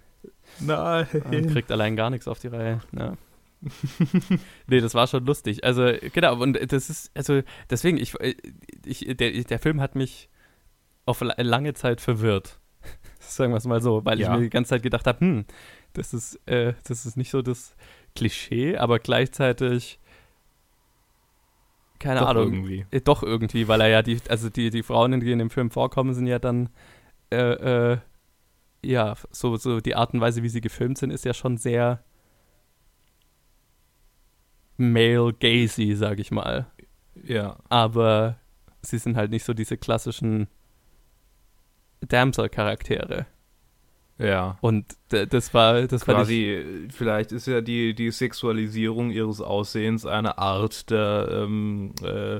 Nein. 0.60 1.06
Und 1.14 1.50
kriegt 1.50 1.72
allein 1.72 1.96
gar 1.96 2.10
nichts 2.10 2.28
auf 2.28 2.40
die 2.40 2.48
Reihe. 2.48 2.82
Ja. 2.92 3.14
nee, 4.66 4.82
das 4.82 4.92
war 4.92 5.06
schon 5.06 5.24
lustig. 5.24 5.64
Also, 5.64 5.92
genau, 6.12 6.36
und 6.42 6.58
das 6.70 6.90
ist, 6.90 7.10
also, 7.14 7.40
deswegen, 7.70 7.96
ich, 7.96 8.12
ich, 8.84 9.16
der, 9.16 9.30
der 9.30 9.58
Film 9.58 9.80
hat 9.80 9.94
mich 9.94 10.28
auf 11.06 11.20
la- 11.20 11.34
lange 11.38 11.74
Zeit 11.74 12.00
verwirrt. 12.00 12.58
Sagen 13.18 13.52
wir 13.52 13.56
es 13.58 13.66
mal 13.66 13.80
so, 13.82 14.04
weil 14.04 14.20
Ja. 14.20 14.28
ich 14.32 14.36
mir 14.36 14.42
die 14.44 14.50
ganze 14.50 14.70
Zeit 14.70 14.82
gedacht 14.82 15.06
habe, 15.06 15.20
hm, 15.20 15.44
das 15.92 16.12
ist, 16.14 16.40
äh, 16.46 16.74
das 16.86 17.06
ist 17.06 17.16
nicht 17.16 17.30
so 17.30 17.42
das 17.42 17.74
Klischee, 18.14 18.76
aber 18.76 18.98
gleichzeitig, 18.98 19.98
keine 21.98 22.20
Doch 22.20 22.28
Ahnung, 22.28 22.52
irgendwie. 22.52 22.86
äh, 22.90 23.00
doch 23.00 23.22
irgendwie, 23.22 23.68
weil 23.68 23.80
er 23.80 23.88
ja 23.88 24.02
die, 24.02 24.18
also 24.28 24.50
die, 24.50 24.70
die 24.70 24.82
Frauen, 24.82 25.18
die 25.20 25.32
in 25.32 25.38
dem 25.38 25.50
Film 25.50 25.70
vorkommen, 25.70 26.12
sind 26.14 26.26
ja 26.26 26.38
dann, 26.38 26.68
äh, 27.32 27.92
äh, 27.92 27.98
ja, 28.82 29.14
so, 29.30 29.56
so 29.56 29.80
die 29.80 29.94
Art 29.94 30.12
und 30.14 30.20
Weise, 30.20 30.42
wie 30.42 30.48
sie 30.48 30.60
gefilmt 30.60 30.98
sind, 30.98 31.10
ist 31.10 31.24
ja 31.24 31.32
schon 31.32 31.56
sehr 31.56 32.02
male 34.76 35.32
gazy, 35.32 35.94
sag 35.94 36.18
ich 36.18 36.30
mal. 36.30 36.66
Ja. 37.22 37.56
Aber 37.68 38.36
sie 38.82 38.98
sind 38.98 39.16
halt 39.16 39.30
nicht 39.30 39.44
so 39.44 39.54
diese 39.54 39.76
klassischen 39.78 40.48
Damsel-Charaktere. 42.08 43.26
Ja. 44.18 44.58
Und 44.60 44.86
das 45.08 45.54
war, 45.54 45.82
das 45.82 46.06
war 46.06 46.14
Quasi, 46.14 46.44
äh, 46.44 46.88
vielleicht 46.90 47.32
ist 47.32 47.46
ja 47.46 47.60
die, 47.60 47.94
die 47.94 48.10
Sexualisierung 48.10 49.10
ihres 49.10 49.40
Aussehens 49.40 50.06
eine 50.06 50.38
Art 50.38 50.90
der 50.90 51.28
ähm, 51.30 51.94
äh, 52.02 52.36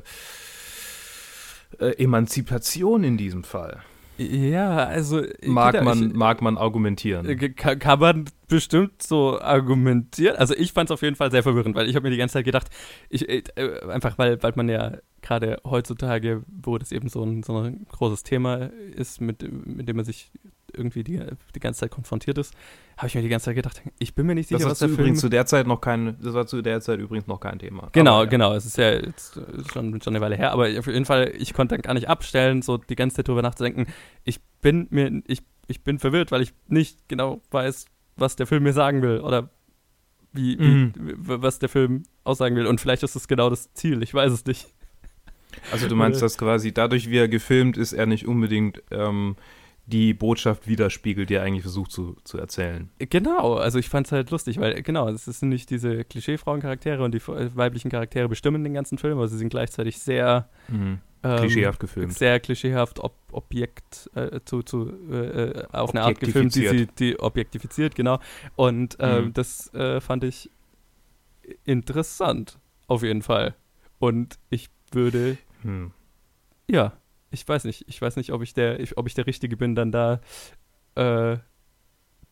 äh, 1.81 2.03
Emanzipation 2.03 3.03
in 3.03 3.17
diesem 3.17 3.43
Fall. 3.43 3.83
Ja, 4.17 4.77
also 4.87 5.23
Mag 5.45 5.73
genau, 5.73 5.85
man, 5.85 6.11
ich, 6.11 6.15
mag 6.15 6.43
man 6.43 6.57
argumentieren. 6.57 7.27
Äh, 7.29 7.37
Kann, 7.51 7.79
kann 7.79 7.99
man 7.99 8.25
bestimmt 8.49 9.03
so 9.03 9.41
argumentieren. 9.41 10.37
Also 10.37 10.55
ich 10.55 10.73
fand 10.73 10.91
es 10.91 10.95
auf 10.95 11.03
jeden 11.03 11.17
Fall 11.17 11.31
sehr 11.31 11.43
verwirrend, 11.43 11.75
weil 11.75 11.89
ich 11.89 11.97
habe 11.97 12.05
mir 12.05 12.11
die 12.11 12.17
ganze 12.17 12.35
Zeit 12.35 12.45
gedacht, 12.45 12.69
ich, 13.09 13.29
äh, 13.29 13.43
äh, 13.57 13.89
einfach 13.91 14.17
weil, 14.19 14.43
weil 14.43 14.53
man 14.57 14.69
ja 14.69 14.99
gerade 15.23 15.59
heutzutage, 15.65 16.43
wo 16.47 16.79
das 16.79 16.93
eben 16.93 17.09
so 17.09 17.25
ein, 17.25 17.43
so 17.43 17.57
ein 17.59 17.87
großes 17.91 18.23
Thema 18.23 18.71
ist, 18.95 19.21
mit, 19.21 19.43
mit 19.67 19.89
dem 19.89 19.97
man 19.97 20.05
sich 20.05 20.31
irgendwie 20.77 21.05
die, 21.05 21.21
die 21.55 21.61
ganze 21.61 21.81
Zeit 21.81 21.91
konfrontiert 21.91 22.39
ist, 22.39 22.55
habe 22.97 23.07
ich 23.09 23.15
mir 23.15 23.23
die 23.23 23.29
ganze 23.29 23.47
Zeit 23.47 23.57
gedacht, 23.57 23.83
ich 23.99 24.15
bin 24.15 24.27
mir 24.27 24.35
nicht 24.35 24.49
sicher, 24.49 24.61
das 24.61 24.71
was 24.71 24.79
der 24.81 24.89
übrigens 24.89 25.21
Film... 25.21 25.21
zu 25.21 25.29
der 25.29 25.47
Zeit 25.47 25.67
noch 25.67 25.81
kein, 25.81 26.17
das 26.21 26.35
war 26.35 26.47
zu 26.47 26.63
der 26.63 26.81
Zeit 26.81 27.01
übrigens 27.01 27.27
noch 27.27 27.41
kein 27.41 27.59
Thema. 27.59 27.89
Genau, 27.93 28.15
Aber, 28.17 28.25
ja. 28.25 28.31
genau. 28.31 28.55
Es 28.55 28.65
ist 28.67 28.79
ja 28.79 28.93
jetzt 28.93 29.41
schon, 29.73 30.01
schon 30.03 30.13
eine 30.15 30.21
Weile 30.21 30.37
her, 30.37 30.53
aber 30.53 30.69
auf 30.79 30.87
jeden 30.87 31.05
Fall, 31.05 31.33
ich 31.37 31.55
konnte 31.55 31.75
dann 31.75 31.83
gar 31.83 31.95
nicht 31.95 32.09
abstellen, 32.09 32.63
so 32.63 32.77
die 32.79 32.97
ganze 32.97 33.17
Zeit 33.17 33.29
drüber 33.29 33.43
nachzudenken. 33.43 33.87
Ich 34.25 34.41
bin 34.61 34.87
mir, 34.91 35.23
ich, 35.27 35.43
ich 35.67 35.83
bin 35.83 35.99
verwirrt, 35.99 36.31
weil 36.33 36.43
ich 36.43 36.53
nicht 36.69 37.09
genau 37.09 37.41
weiß, 37.51 37.87
was 38.17 38.37
der 38.37 38.47
Film 38.47 38.63
mir 38.63 38.73
sagen 38.73 39.03
will 39.03 39.21
oder 39.21 39.51
wie, 40.33 40.57
Mhm. 40.57 40.93
wie 40.97 41.15
was 41.43 41.59
der 41.59 41.69
Film 41.69 42.03
aussagen 42.25 42.57
will. 42.57 42.67
Und 42.67 42.81
vielleicht 42.81 43.03
ist 43.03 43.15
das 43.17 43.29
genau 43.29 43.51
das 43.51 43.73
Ziel, 43.75 44.03
ich 44.03 44.13
weiß 44.13 44.33
es 44.33 44.45
nicht. 44.47 44.67
Also 45.71 45.87
du 45.89 45.95
meinst, 45.95 46.19
Oder- 46.19 46.25
dass 46.27 46.37
quasi 46.39 46.73
dadurch, 46.75 47.11
wie 47.11 47.19
er 47.19 47.29
gefilmt 47.29 47.77
ist, 47.77 47.93
er 47.93 48.07
nicht 48.07 48.27
unbedingt 48.27 48.83
ähm, 48.91 49.37
die 49.87 50.15
Botschaft 50.15 50.67
widerspiegelt, 50.67 51.29
die 51.29 51.35
er 51.35 51.43
eigentlich 51.43 51.63
versucht 51.63 51.93
zu, 51.93 52.17
zu 52.25 52.39
erzählen. 52.39 52.89
Genau, 52.99 53.55
also 53.57 53.79
ich 53.79 53.89
fand 53.91 54.07
es 54.07 54.13
halt 54.13 54.31
lustig, 54.31 54.59
weil 54.59 54.83
genau, 54.83 55.09
es 55.09 55.25
sind 55.27 55.51
nicht 55.51 55.69
diese 55.69 56.05
Klischee-Frauencharaktere 56.05 57.03
und 57.05 57.13
die 57.13 57.19
äh, 57.19 57.51
weiblichen 57.55 57.91
Charaktere 57.91 58.29
bestimmen 58.29 58.65
den 58.65 58.73
ganzen 58.75 58.97
Film, 58.99 59.19
aber 59.19 59.29
sie 59.29 59.37
sind 59.37 59.51
gleichzeitig 59.51 59.99
sehr 59.99 60.49
ähm, 60.71 61.01
Klischeehaft 61.23 61.81
gefilmt. 61.81 62.13
sehr 62.15 62.41
klischeehaft 62.41 63.01
ob, 63.01 63.15
Objekt 63.33 64.11
äh, 64.15 64.41
zu, 64.45 64.63
zu 64.63 64.91
äh, 65.11 65.15
äh, 65.51 65.67
auf 65.73 65.91
eine 65.91 66.03
Art 66.03 66.21
gefilmt, 66.21 66.55
die 66.55 66.61
sie 66.61 66.67
Objektifiziert. 66.69 67.01
die 67.01 67.19
objektifiziert, 67.21 67.95
genau. 67.95 68.21
Und 68.57 68.99
äh, 69.01 69.23
Mhm. 69.23 69.33
das 69.35 69.73
äh, 69.75 70.01
fand 70.01 70.25
ich 70.25 70.51
interessant, 71.65 72.59
auf 72.87 73.03
jeden 73.03 73.23
Fall. 73.23 73.55
Und 73.99 74.39
ich 74.51 74.69
würde, 74.93 75.37
Hm. 75.63 75.93
ja, 76.71 76.93
ich 77.35 77.47
weiß 77.49 77.65
nicht, 77.65 77.85
ich 77.89 78.01
weiß 78.01 78.17
nicht, 78.17 78.33
ob 78.33 78.43
ich 78.43 78.55
der, 78.55 78.81
ich, 78.81 78.97
ob 78.97 79.07
ich 79.07 79.15
der 79.15 79.27
Richtige 79.27 79.57
bin, 79.57 79.75
dann 79.75 79.93
da 79.93 80.21
äh, 80.95 81.37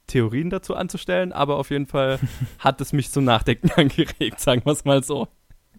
Theorien 0.06 0.50
dazu 0.50 0.74
anzustellen, 0.74 1.32
aber 1.32 1.56
auf 1.58 1.70
jeden 1.70 1.86
Fall 1.86 2.18
hat 2.58 2.80
es 2.80 2.92
mich 2.92 3.10
zum 3.10 3.24
Nachdenken 3.24 3.70
angeregt, 3.76 4.40
sagen 4.40 4.62
wir 4.64 4.72
es 4.72 4.84
mal 4.84 5.02
so. 5.02 5.28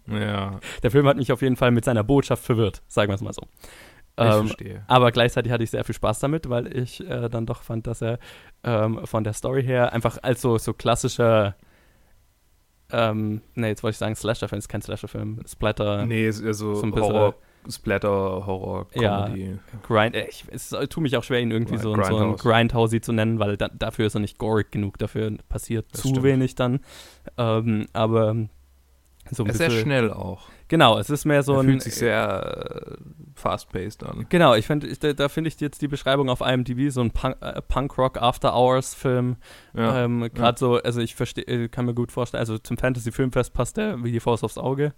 Ja, 0.06 0.60
Der 0.82 0.90
Film 0.90 1.06
hat 1.08 1.16
mich 1.16 1.32
auf 1.32 1.40
jeden 1.42 1.56
Fall 1.56 1.70
mit 1.70 1.84
seiner 1.84 2.04
Botschaft 2.04 2.44
verwirrt, 2.44 2.82
sagen 2.88 3.10
wir 3.10 3.14
es 3.14 3.22
mal 3.22 3.32
so. 3.32 3.42
ich 3.42 4.24
Ähm, 4.24 4.46
verstehe. 4.48 4.84
aber 4.86 5.10
gleichzeitig 5.12 5.50
hatte 5.50 5.64
ich 5.64 5.70
sehr 5.70 5.82
viel 5.84 5.94
Spaß 5.94 6.18
damit, 6.20 6.48
weil 6.50 6.76
ich 6.76 7.00
äh, 7.08 7.28
dann 7.30 7.46
doch 7.46 7.62
fand, 7.62 7.86
dass 7.86 8.02
er 8.02 8.18
ähm, 8.64 9.00
von 9.06 9.24
der 9.24 9.32
Story 9.32 9.62
her 9.64 9.92
einfach 9.94 10.18
als 10.22 10.42
so, 10.42 10.58
so 10.58 10.74
klassischer, 10.74 11.56
ähm, 12.90 13.40
ne, 13.54 13.68
jetzt 13.68 13.82
wollte 13.82 13.94
ich 13.94 13.98
sagen 13.98 14.14
Slasher-Film, 14.14 14.58
ist 14.58 14.68
kein 14.68 14.82
Slasher-Film, 14.82 15.40
Splatter, 15.46 16.04
Nee, 16.06 16.26
es 16.26 16.36
ist 16.38 16.44
eher 16.44 16.54
so, 16.54 16.74
so 16.74 16.82
ein 16.82 16.90
bisschen- 16.90 17.12
Horror, 17.12 17.34
Splatter, 17.68 18.44
Horror, 18.46 18.86
Ja. 18.94 19.24
Comedy. 19.26 19.58
Grind, 19.86 20.14
äh, 20.16 20.26
ich, 20.28 20.44
es 20.50 20.70
tut 20.70 20.98
mich 21.02 21.16
auch 21.16 21.24
schwer, 21.24 21.40
ihn 21.40 21.50
irgendwie 21.50 21.78
so, 21.78 21.94
so 21.94 21.94
ein 21.94 22.00
Grindhouse. 22.00 22.42
Grindhousey 22.42 23.00
zu 23.00 23.12
nennen, 23.12 23.38
weil 23.38 23.56
da, 23.56 23.68
dafür 23.68 24.06
ist 24.06 24.14
er 24.14 24.20
nicht 24.20 24.38
gorig 24.38 24.70
genug, 24.70 24.98
dafür 24.98 25.32
passiert 25.48 25.86
Das 25.92 26.02
zu 26.02 26.08
stimmt. 26.08 26.22
wenig 26.24 26.54
dann. 26.54 26.80
Ähm, 27.38 27.86
aber 27.92 28.36
so 29.30 29.42
ein 29.42 29.46
Er 29.48 29.52
ist 29.52 29.58
sehr 29.58 29.70
schnell 29.70 30.12
auch. 30.12 30.48
Genau, 30.68 30.98
es 30.98 31.08
ist 31.10 31.24
mehr 31.24 31.42
so 31.42 31.54
er 31.54 31.60
ein. 31.60 31.66
fühlt 31.66 31.82
sich 31.82 31.94
sehr 31.94 32.92
äh, 32.92 32.96
fast-paced 33.34 34.02
an. 34.04 34.26
Genau, 34.28 34.54
ich 34.54 34.66
finde, 34.66 34.86
ich, 34.86 34.98
da, 34.98 35.12
da 35.12 35.28
finde 35.28 35.48
ich 35.48 35.60
jetzt 35.60 35.80
die 35.82 35.88
Beschreibung 35.88 36.28
auf 36.30 36.40
IMDb 36.40 36.90
so 36.90 37.00
ein 37.02 37.10
Punk, 37.10 37.36
äh, 37.40 37.60
Punk-Rock 37.62 38.20
After-Hours-Film. 38.20 39.36
Ja. 39.74 40.04
Ähm, 40.04 40.28
Gerade 40.34 40.58
so, 40.58 40.76
also 40.76 41.00
ich 41.00 41.14
verstehe, 41.14 41.44
äh, 41.44 41.68
kann 41.68 41.86
mir 41.86 41.94
gut 41.94 42.12
vorstellen, 42.12 42.40
also 42.40 42.58
zum 42.58 42.76
Fantasy-Filmfest 42.78 43.52
passt 43.54 43.76
der 43.76 44.02
wie 44.04 44.12
die 44.12 44.20
Faust 44.20 44.42
aufs 44.44 44.58
Auge. 44.58 44.94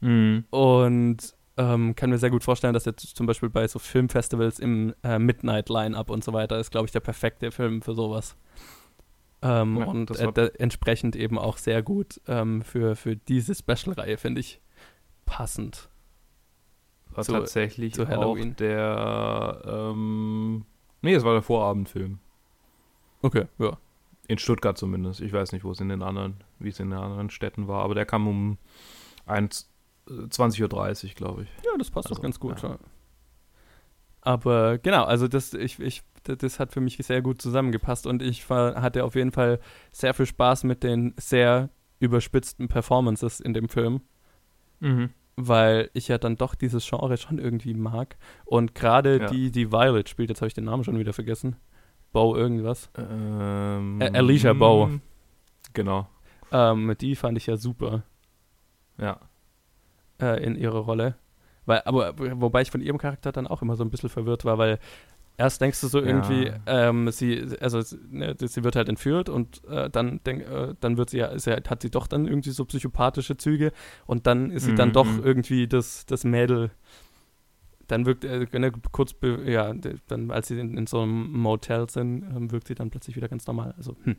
Mhm. 0.00 0.44
Und 0.50 1.34
ähm, 1.58 1.94
kann 1.94 2.08
mir 2.10 2.18
sehr 2.18 2.30
gut 2.30 2.42
vorstellen, 2.44 2.72
dass 2.72 2.84
jetzt 2.86 3.16
zum 3.16 3.26
Beispiel 3.26 3.50
bei 3.50 3.66
so 3.68 3.78
Filmfestivals 3.78 4.58
im 4.58 4.94
äh, 5.02 5.18
Midnight-Line-Up 5.18 6.08
und 6.10 6.24
so 6.24 6.32
weiter 6.32 6.58
ist, 6.58 6.70
glaube 6.70 6.86
ich, 6.86 6.92
der 6.92 7.00
perfekte 7.00 7.50
Film 7.50 7.82
für 7.82 7.94
sowas. 7.94 8.36
Ähm, 9.42 9.76
Ja, 9.76 9.84
und 9.86 10.10
äh, 10.18 10.50
entsprechend 10.58 11.14
eben 11.16 11.38
auch 11.38 11.58
sehr 11.58 11.82
gut 11.82 12.20
ähm, 12.26 12.62
für, 12.62 12.96
für 12.96 13.16
diese 13.16 13.54
Special-Reihe, 13.54 14.16
finde 14.16 14.40
ich, 14.40 14.60
passend. 15.26 15.88
War 17.10 17.24
zu- 17.24 17.32
tatsächlich 17.32 17.94
zu 17.94 18.04
auch 18.04 18.08
Halloween. 18.08 18.56
der, 18.56 19.62
ähm, 19.66 20.64
nee, 21.02 21.14
es 21.14 21.24
war 21.24 21.32
der 21.34 21.42
Vorabendfilm. 21.42 22.18
Okay, 23.22 23.46
ja. 23.58 23.76
In 24.28 24.38
Stuttgart 24.38 24.76
zumindest. 24.78 25.20
Ich 25.20 25.32
weiß 25.32 25.52
nicht, 25.52 25.64
wo 25.64 25.70
es 25.72 25.80
in 25.80 25.88
den 25.88 26.02
anderen, 26.02 26.36
wie 26.58 26.68
es 26.68 26.78
in 26.80 26.90
den 26.90 26.98
anderen 26.98 27.30
Städten 27.30 27.66
war, 27.66 27.82
aber 27.82 27.94
der 27.94 28.04
kam 28.06 28.28
um 28.28 28.58
1, 29.26 29.62
äh, 29.62 29.67
20.30 30.08 31.04
Uhr, 31.08 31.14
glaube 31.14 31.42
ich. 31.42 31.48
Ja, 31.64 31.70
das 31.78 31.90
passt 31.90 32.06
Also, 32.08 32.16
doch 32.16 32.22
ganz 32.22 32.40
gut. 32.40 32.60
ja. 32.62 32.70
Ja. 32.70 32.78
Aber 34.20 34.78
genau, 34.78 35.04
also 35.04 35.28
das, 35.28 35.54
ich, 35.54 35.78
ich, 35.78 36.02
das- 36.24 36.58
hat 36.60 36.72
für 36.72 36.80
mich 36.80 36.96
sehr 36.98 37.22
gut 37.22 37.40
zusammengepasst 37.40 38.06
und 38.06 38.22
ich 38.22 38.48
war, 38.50 38.80
hatte 38.82 39.04
auf 39.04 39.14
jeden 39.14 39.32
Fall 39.32 39.60
sehr 39.92 40.12
viel 40.14 40.26
Spaß 40.26 40.64
mit 40.64 40.82
den 40.82 41.14
sehr 41.18 41.70
überspitzten 42.00 42.68
Performances 42.68 43.40
in 43.40 43.54
dem 43.54 43.68
Film, 43.68 44.00
Mhm. 44.80 45.10
weil 45.36 45.90
ich 45.94 46.08
ja 46.08 46.18
dann 46.18 46.36
doch 46.36 46.54
dieses 46.54 46.86
Genre 46.88 47.16
schon 47.16 47.38
irgendwie 47.38 47.74
mag. 47.74 48.16
Und 48.44 48.74
gerade 48.74 49.20
Ja. 49.20 49.26
die, 49.26 49.50
die 49.50 49.72
Violet 49.72 50.08
spielt, 50.08 50.28
jetzt 50.28 50.40
habe 50.40 50.48
ich 50.48 50.54
den 50.54 50.64
Namen 50.64 50.84
schon 50.84 50.98
wieder 50.98 51.12
vergessen. 51.12 51.56
Bow 52.12 52.36
irgendwas. 52.36 52.90
Ähm, 52.96 53.98
Ä- 54.00 54.14
Alicia 54.16 54.52
Bow. 54.52 54.90
Genau, 55.74 56.08
Ähm, 56.50 56.94
die 57.00 57.14
fand 57.16 57.36
ich 57.38 57.46
ja 57.46 57.56
super. 57.56 58.02
ja. 58.98 59.20
Äh, 60.20 60.42
in 60.42 60.56
ihrer 60.56 60.80
Rolle. 60.80 61.16
Weil, 61.66 61.82
aber 61.84 62.14
wobei 62.18 62.62
ich 62.62 62.70
von 62.70 62.80
ihrem 62.80 62.98
Charakter 62.98 63.32
dann 63.32 63.46
auch 63.46 63.62
immer 63.62 63.76
so 63.76 63.84
ein 63.84 63.90
bisschen 63.90 64.08
verwirrt 64.08 64.44
war, 64.44 64.58
weil 64.58 64.78
erst 65.38 65.60
denkst 65.60 65.80
du 65.80 65.88
so 65.88 66.00
Ja. 66.02 66.02
irgendwie, 66.02 66.52
ähm, 66.66 67.10
sie, 67.12 67.44
also 67.60 67.82
ne, 68.10 68.36
sie 68.38 68.64
wird 68.64 68.76
halt 68.76 68.88
entführt 68.88 69.28
und 69.28 69.64
äh, 69.68 69.90
dann 69.90 70.20
denk, 70.24 70.42
äh, 70.48 70.74
dann 70.80 70.96
wird 70.98 71.10
sie 71.10 71.18
ja, 71.18 71.34
ja, 71.36 71.56
hat 71.68 71.82
sie 71.82 71.90
doch 71.90 72.06
dann 72.06 72.26
irgendwie 72.26 72.50
so 72.50 72.64
psychopathische 72.64 73.36
Züge 73.36 73.72
und 74.06 74.26
dann 74.26 74.50
ist 74.50 74.64
sie 74.66 74.74
dann 74.74 74.92
Mhm, 74.92 74.92
doch 74.92 75.18
mhm. 75.18 75.24
irgendwie 75.24 75.68
das, 75.68 76.06
das 76.06 76.24
Mädel. 76.24 76.70
Dann 77.88 78.06
wirkt, 78.06 78.24
äh, 78.24 78.46
kurz, 78.92 79.14
be- 79.14 79.50
ja, 79.50 79.74
dann 80.06 80.30
als 80.30 80.48
sie 80.48 80.58
in, 80.60 80.76
in 80.76 80.86
so 80.86 81.00
einem 81.00 81.32
Motel 81.32 81.88
sind, 81.90 82.22
ähm, 82.22 82.52
wirkt 82.52 82.68
sie 82.68 82.74
dann 82.74 82.90
plötzlich 82.90 83.16
wieder 83.16 83.28
ganz 83.28 83.46
normal. 83.46 83.74
Also, 83.76 83.96
hm. 84.04 84.16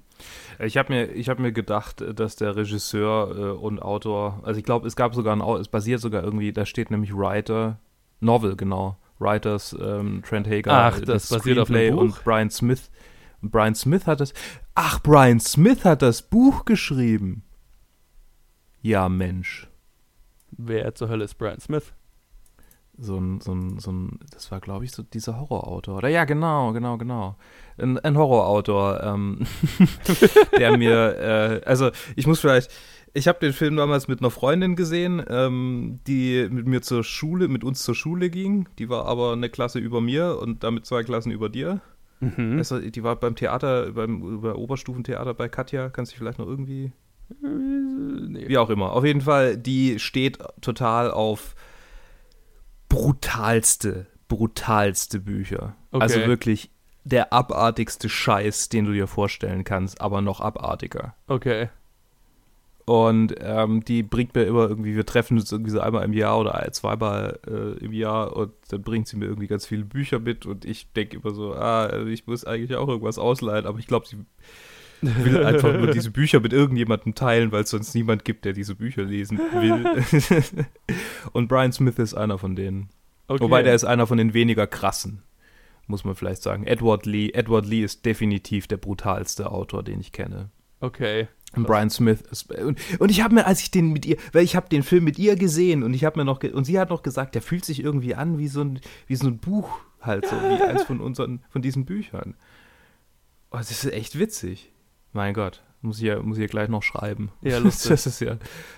Ich 0.60 0.76
habe 0.76 0.92
mir, 0.92 1.06
ich 1.12 1.30
hab 1.30 1.40
mir 1.40 1.52
gedacht, 1.52 2.04
dass 2.16 2.36
der 2.36 2.56
Regisseur 2.56 3.38
äh, 3.38 3.52
und 3.58 3.80
Autor, 3.82 4.42
also 4.44 4.58
ich 4.60 4.66
glaube, 4.66 4.88
es 4.88 4.96
gab 4.96 5.14
sogar 5.16 5.36
ein, 5.36 5.42
es 5.62 5.68
basiert 5.68 6.02
sogar 6.02 6.24
irgendwie, 6.24 6.52
da 6.52 6.66
steht 6.66 6.90
nämlich 6.92 7.16
Writer, 7.16 7.80
Novel, 8.20 8.56
genau, 8.56 8.98
Writers 9.20 9.76
ähm, 9.80 10.24
Trent 10.28 10.48
Hager, 10.48 10.72
Ach, 10.74 10.98
äh, 11.00 11.06
das 11.06 11.30
basiert 11.30 11.60
auf 11.60 11.68
Buch? 11.70 11.98
und 12.02 12.24
Brian 12.24 12.50
Smith. 12.50 12.90
Und 13.42 13.52
Brian 13.52 13.76
Smith 13.76 14.08
hat 14.08 14.20
das, 14.20 14.34
ach, 14.76 15.00
Brian 15.04 15.40
Smith 15.40 15.86
hat 15.86 16.02
das 16.02 16.24
Buch 16.24 16.66
geschrieben. 16.66 17.44
Ja, 18.82 19.10
Mensch. 19.10 19.68
wer 20.52 20.96
zur 20.96 21.10
Hölle 21.10 21.26
ist 21.26 21.36
Brian 21.38 21.60
Smith? 21.60 21.94
So 23.02 23.18
ein, 23.18 23.42
so 23.42 23.54
ein, 23.54 23.80
so 23.80 23.92
ein, 23.92 24.20
das 24.32 24.52
war, 24.52 24.60
glaube 24.60 24.86
ich, 24.86 24.92
so 24.92 25.04
dieser 25.04 25.40
Horrorautor. 25.40 25.98
Oder 25.98 26.10
ja, 26.10 26.26
genau, 26.26 26.74
genau, 26.74 26.98
genau. 26.98 27.36
Ein, 27.78 27.98
ein 28.00 28.18
Horrorautor, 28.18 29.04
ähm, 29.04 29.46
der 30.58 30.78
mir, 30.78 31.18
äh, 31.18 31.62
also 31.66 31.92
ich 32.16 32.28
muss 32.28 32.40
vielleicht, 32.40 32.72
ich 33.14 33.28
habe 33.28 33.40
den 33.40 33.54
Film 33.54 33.78
damals 33.78 34.08
mit 34.08 34.20
einer 34.20 34.30
Freundin 34.30 34.76
gesehen, 34.76 35.24
ähm, 35.30 36.00
die 36.08 36.48
mit 36.50 36.68
mir 36.68 36.82
zur 36.82 37.04
Schule, 37.04 37.48
mit 37.48 37.64
uns 37.64 37.84
zur 37.84 37.96
Schule 37.96 38.30
ging. 38.30 38.68
Die 38.78 38.90
war 38.90 39.06
aber 39.06 39.34
eine 39.34 39.50
Klasse 39.50 39.80
über 39.80 40.02
mir 40.02 40.38
und 40.40 40.64
damit 40.64 40.86
zwei 40.86 41.04
Klassen 41.04 41.32
über 41.32 41.50
dir. 41.50 41.82
Mhm. 42.20 42.58
Also, 42.58 42.80
die 42.80 43.04
war 43.04 43.16
beim 43.16 43.36
Theater, 43.36 43.94
beim 43.94 44.42
bei 44.42 44.54
Oberstufentheater 44.54 45.34
bei 45.34 45.48
Katja. 45.48 45.90
Kannst 45.90 46.12
du 46.12 46.14
dich 46.14 46.20
vielleicht 46.20 46.40
noch 46.40 46.48
irgendwie 46.48 46.92
nee. 47.42 48.48
wie 48.48 48.58
auch 48.58 48.70
immer. 48.70 48.92
Auf 48.92 49.06
jeden 49.06 49.22
Fall, 49.22 49.58
die 49.58 50.00
steht 50.00 50.40
total 50.62 51.12
auf 51.12 51.56
brutalste, 52.90 54.08
brutalste 54.28 55.20
Bücher. 55.20 55.76
Okay. 55.92 56.04
Also 56.04 56.20
wirklich 56.26 56.72
der 57.04 57.32
abartigste 57.34 58.10
Scheiß, 58.10 58.70
den 58.70 58.86
du 58.86 58.94
dir 58.94 59.08
vorstellen 59.08 59.64
kannst, 59.64 60.02
aber 60.02 60.22
noch 60.22 60.42
abartiger. 60.42 61.16
Okay. 61.28 61.70
Und 62.86 63.36
ähm, 63.40 63.86
die 63.86 64.02
bringt 64.02 64.34
mir 64.34 64.46
immer 64.46 64.68
irgendwie, 64.68 64.96
wir 64.96 65.06
treffen 65.06 65.38
uns 65.38 65.52
irgendwie 65.52 65.72
so 65.72 65.80
einmal 65.80 66.04
im 66.04 66.14
Jahr 66.14 66.40
oder 66.40 66.68
zweimal 66.72 67.40
äh, 67.48 67.86
im 67.86 67.94
Jahr 67.94 68.36
und 68.36 68.52
dann 68.70 68.82
bringt 68.82 69.08
sie 69.08 69.16
mir 69.16 69.26
irgendwie 69.26 69.46
ganz 69.46 69.68
viele 69.68 69.86
Bücher 69.86 70.18
mit 70.18 70.48
und 70.48 70.66
ich 70.66 70.92
denke 70.94 71.18
immer 71.18 71.32
so, 71.32 71.54
ah, 71.54 72.06
ich 72.08 72.26
muss 72.26 72.46
eigentlich 72.46 72.76
auch 72.76 72.88
irgendwas 72.88 73.20
ausleihen, 73.20 73.68
aber 73.68 73.78
ich 73.78 73.86
glaube, 73.86 74.08
sie 74.08 74.18
will 75.02 75.44
einfach 75.46 75.74
nur 75.74 75.88
diese 75.92 76.12
Bücher 76.12 76.40
mit 76.40 76.54
irgendjemandem 76.54 77.16
teilen, 77.16 77.52
weil 77.52 77.64
es 77.64 77.70
sonst 77.70 77.96
niemand 77.96 78.26
gibt, 78.26 78.46
der 78.46 78.54
diese 78.54 78.76
Bücher 78.76 79.04
lesen 79.04 79.38
will. 79.38 80.66
und 81.34 81.48
Brian 81.48 81.72
Smith 81.72 81.98
ist 81.98 82.14
einer 82.14 82.38
von 82.38 82.56
denen. 82.56 82.90
okay. 83.28 83.42
Wobei 83.42 83.64
der 83.64 83.76
ist 83.76 83.86
einer 83.86 84.08
von 84.08 84.18
den 84.18 84.34
weniger 84.34 84.68
krassen, 84.68 85.24
muss 85.88 86.04
man 86.04 86.16
vielleicht 86.16 86.42
sagen. 86.42 86.66
Edward 86.66 87.06
Lee, 87.06 87.32
Edward 87.34 87.66
Lee 87.66 87.84
ist 87.84 88.06
definitiv 88.06 88.68
der 88.68 88.78
brutalste 88.78 89.52
Autor, 89.52 89.84
den 89.84 90.00
ich 90.00 90.12
kenne. 90.12 90.50
Okay. 90.82 91.28
Und 91.56 91.66
Brian 91.66 91.90
Smith 91.90 92.22
ist, 92.30 92.54
und, 92.54 92.80
und 93.00 93.10
ich 93.10 93.24
habe 93.24 93.34
mir, 93.34 93.48
als 93.48 93.62
ich 93.62 93.72
den 93.72 93.92
mit 93.92 94.06
ihr, 94.06 94.18
weil 94.34 94.44
ich 94.44 94.56
habe 94.56 94.70
den 94.70 94.84
Film 94.84 95.04
mit 95.04 95.18
ihr 95.18 95.36
gesehen 95.36 95.82
und 95.82 95.96
ich 95.96 96.06
habe 96.06 96.20
mir 96.20 96.26
noch, 96.26 96.44
und 96.44 96.66
sie 96.66 96.80
hat 96.80 96.92
noch 96.92 97.02
gesagt, 97.02 97.34
der 97.34 97.42
fühlt 97.42 97.66
sich 97.66 97.84
irgendwie 97.84 98.14
an 98.14 98.38
wie 98.38 98.48
so 98.48 98.62
ein, 98.62 98.80
wie 99.08 99.16
so 99.16 99.28
ein 99.28 99.40
Buch 99.40 99.80
halt, 100.00 100.28
so 100.28 100.36
wie 100.36 100.62
eins 100.62 100.84
von 100.84 101.00
unseren, 101.02 101.42
von 101.50 101.62
diesen 101.62 101.86
Büchern. 101.86 102.36
Oh, 103.52 103.58
das 103.58 103.72
ist 103.72 103.92
echt 103.92 104.20
witzig. 104.20 104.72
Mein 105.14 105.34
Gott, 105.34 105.62
muss 105.82 105.98
ich 105.98 106.06
ja, 106.06 106.22
muss 106.22 106.38
ich 106.38 106.42
ja 106.42 106.48
gleich 106.48 106.70
noch 106.70 106.84
schreiben. 106.84 107.32
Ja, 107.42 107.58
lustig. 107.60 107.90
dass 107.92 108.06
es 108.06 108.20
ja 108.20 108.38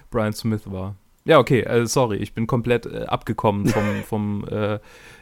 Brian 0.09 0.33
Smith 0.33 0.63
war. 0.65 0.95
Ja, 1.23 1.37
okay, 1.37 1.65
also 1.65 1.85
sorry, 1.85 2.17
ich 2.17 2.33
bin 2.33 2.47
komplett 2.47 2.87
äh, 2.87 3.03
abgekommen 3.03 3.67
vom, 3.67 4.03
vom 4.05 4.47
äh, 4.47 4.79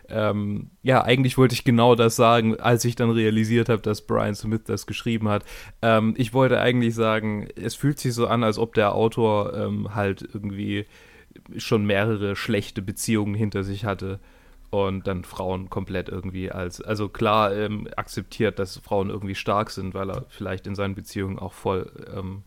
ähm, 0.07 0.71
ja, 0.81 1.03
eigentlich 1.03 1.37
wollte 1.37 1.53
ich 1.53 1.63
genau 1.63 1.93
das 1.93 2.15
sagen, 2.15 2.59
als 2.59 2.85
ich 2.85 2.95
dann 2.95 3.11
realisiert 3.11 3.69
habe, 3.69 3.81
dass 3.81 4.07
Brian 4.07 4.33
Smith 4.33 4.61
das 4.65 4.87
geschrieben 4.87 5.29
hat. 5.29 5.43
Ähm, 5.81 6.15
ich 6.17 6.33
wollte 6.33 6.59
eigentlich 6.59 6.95
sagen, 6.95 7.47
es 7.55 7.75
fühlt 7.75 7.99
sich 7.99 8.13
so 8.13 8.27
an, 8.27 8.43
als 8.43 8.57
ob 8.57 8.73
der 8.73 8.95
Autor 8.95 9.53
ähm, 9.53 9.93
halt 9.93 10.27
irgendwie 10.33 10.85
schon 11.57 11.85
mehrere 11.85 12.35
schlechte 12.35 12.81
Beziehungen 12.81 13.35
hinter 13.35 13.63
sich 13.63 13.85
hatte 13.85 14.19
und 14.69 15.07
dann 15.07 15.23
Frauen 15.23 15.69
komplett 15.69 16.09
irgendwie 16.09 16.51
als, 16.51 16.81
also 16.81 17.09
klar 17.09 17.55
ähm, 17.55 17.87
akzeptiert, 17.95 18.59
dass 18.59 18.77
Frauen 18.77 19.09
irgendwie 19.09 19.35
stark 19.35 19.71
sind, 19.71 19.93
weil 19.93 20.09
er 20.11 20.25
vielleicht 20.29 20.67
in 20.67 20.75
seinen 20.75 20.95
Beziehungen 20.95 21.39
auch 21.39 21.53
voll 21.53 21.91
ähm, 22.15 22.43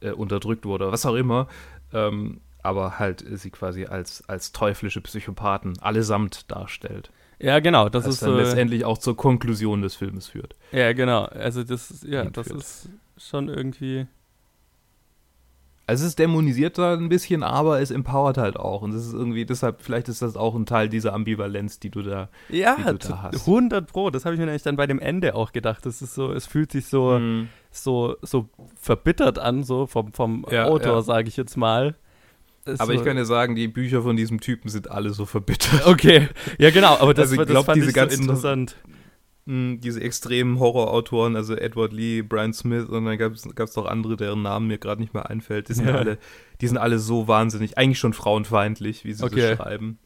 äh, 0.00 0.10
unterdrückt 0.10 0.64
wurde, 0.64 0.90
was 0.90 1.06
auch 1.06 1.14
immer. 1.14 1.48
Ähm, 1.92 2.40
aber 2.62 2.98
halt 2.98 3.24
sie 3.26 3.50
quasi 3.50 3.86
als, 3.86 4.28
als 4.28 4.52
teuflische 4.52 5.00
Psychopathen 5.00 5.78
allesamt 5.80 6.50
darstellt. 6.50 7.10
Ja, 7.38 7.60
genau, 7.60 7.88
das 7.88 8.04
was 8.04 8.14
ist 8.14 8.22
dann 8.22 8.32
so. 8.32 8.36
letztendlich 8.36 8.84
auch 8.84 8.98
zur 8.98 9.16
Konklusion 9.16 9.80
des 9.80 9.94
Filmes 9.94 10.26
führt. 10.26 10.54
Ja, 10.72 10.92
genau. 10.92 11.24
Also 11.24 11.64
das, 11.64 12.04
ja, 12.06 12.24
das 12.26 12.48
ist 12.48 12.90
schon 13.16 13.48
irgendwie. 13.48 14.06
Also 15.90 16.06
es 16.06 16.14
dämonisiert 16.14 16.78
da 16.78 16.94
ein 16.94 17.08
bisschen, 17.08 17.42
aber 17.42 17.80
es 17.80 17.90
empowert 17.90 18.38
halt 18.38 18.56
auch. 18.56 18.82
Und 18.82 18.94
das 18.94 19.04
ist 19.06 19.12
irgendwie, 19.12 19.44
deshalb, 19.44 19.82
vielleicht 19.82 20.08
ist 20.08 20.22
das 20.22 20.36
auch 20.36 20.54
ein 20.54 20.64
Teil 20.64 20.88
dieser 20.88 21.12
Ambivalenz, 21.14 21.80
die 21.80 21.90
du 21.90 22.02
da. 22.02 22.28
Ja, 22.48 22.76
die 22.76 22.84
du 22.84 23.08
da 23.08 23.22
hast. 23.22 23.46
100 23.46 23.90
Pro. 23.90 24.10
Das 24.10 24.24
habe 24.24 24.36
ich 24.36 24.40
mir 24.40 24.48
eigentlich 24.48 24.62
dann 24.62 24.76
bei 24.76 24.86
dem 24.86 25.00
Ende 25.00 25.34
auch 25.34 25.50
gedacht. 25.50 25.84
Das 25.84 26.00
ist 26.00 26.14
so, 26.14 26.32
es 26.32 26.46
fühlt 26.46 26.70
sich 26.70 26.86
so, 26.86 27.18
Mhm. 27.18 27.48
so, 27.72 28.14
so 28.22 28.48
verbittert 28.80 29.40
an, 29.40 29.64
so 29.64 29.86
vom, 29.88 30.12
vom 30.12 30.46
Ja, 30.50 30.66
Autor, 30.66 30.92
ja. 30.94 31.02
sage 31.02 31.26
ich 31.26 31.36
jetzt 31.36 31.56
mal. 31.56 31.96
Es 32.64 32.78
Aber 32.78 32.92
so, 32.92 32.98
ich 32.98 33.04
kann 33.04 33.16
dir 33.16 33.24
sagen, 33.24 33.56
die 33.56 33.66
Bücher 33.66 34.02
von 34.02 34.16
diesem 34.16 34.38
Typen 34.40 34.68
sind 34.68 34.90
alle 34.90 35.10
so 35.10 35.24
verbittert. 35.26 35.86
Okay, 35.88 36.28
ja 36.58 36.70
genau, 36.70 36.98
aber 37.00 37.14
das, 37.14 37.30
Also 37.30 37.34
ich 37.34 37.38
das 37.40 37.48
glaub, 37.48 37.66
fand 37.66 37.76
diese 37.78 37.88
ich 37.88 37.94
so 37.94 38.00
ganzen- 38.00 38.20
interessant. 38.22 38.76
Diese 39.80 40.00
extremen 40.00 40.60
Horrorautoren, 40.60 41.34
also 41.34 41.56
Edward 41.56 41.92
Lee, 41.92 42.22
Brian 42.22 42.52
Smith 42.52 42.84
und 42.88 43.04
dann 43.04 43.18
gab 43.18 43.32
es 43.32 43.76
noch 43.76 43.86
andere, 43.86 44.16
deren 44.16 44.42
Namen 44.42 44.68
mir 44.68 44.78
gerade 44.78 45.00
nicht 45.00 45.12
mehr 45.12 45.28
einfällt. 45.28 45.68
Die 45.68 45.74
sind, 45.74 45.86
Ja. 45.88 45.94
alle, 45.96 46.18
die 46.60 46.68
sind 46.68 46.78
alle 46.78 46.98
so 47.00 47.26
wahnsinnig, 47.26 47.76
eigentlich 47.76 47.98
schon 47.98 48.12
frauenfeindlich, 48.12 49.04
wie 49.04 49.12
sie 49.12 49.24
Okay. 49.24 49.50
so 49.50 49.56
schreiben. 49.56 49.98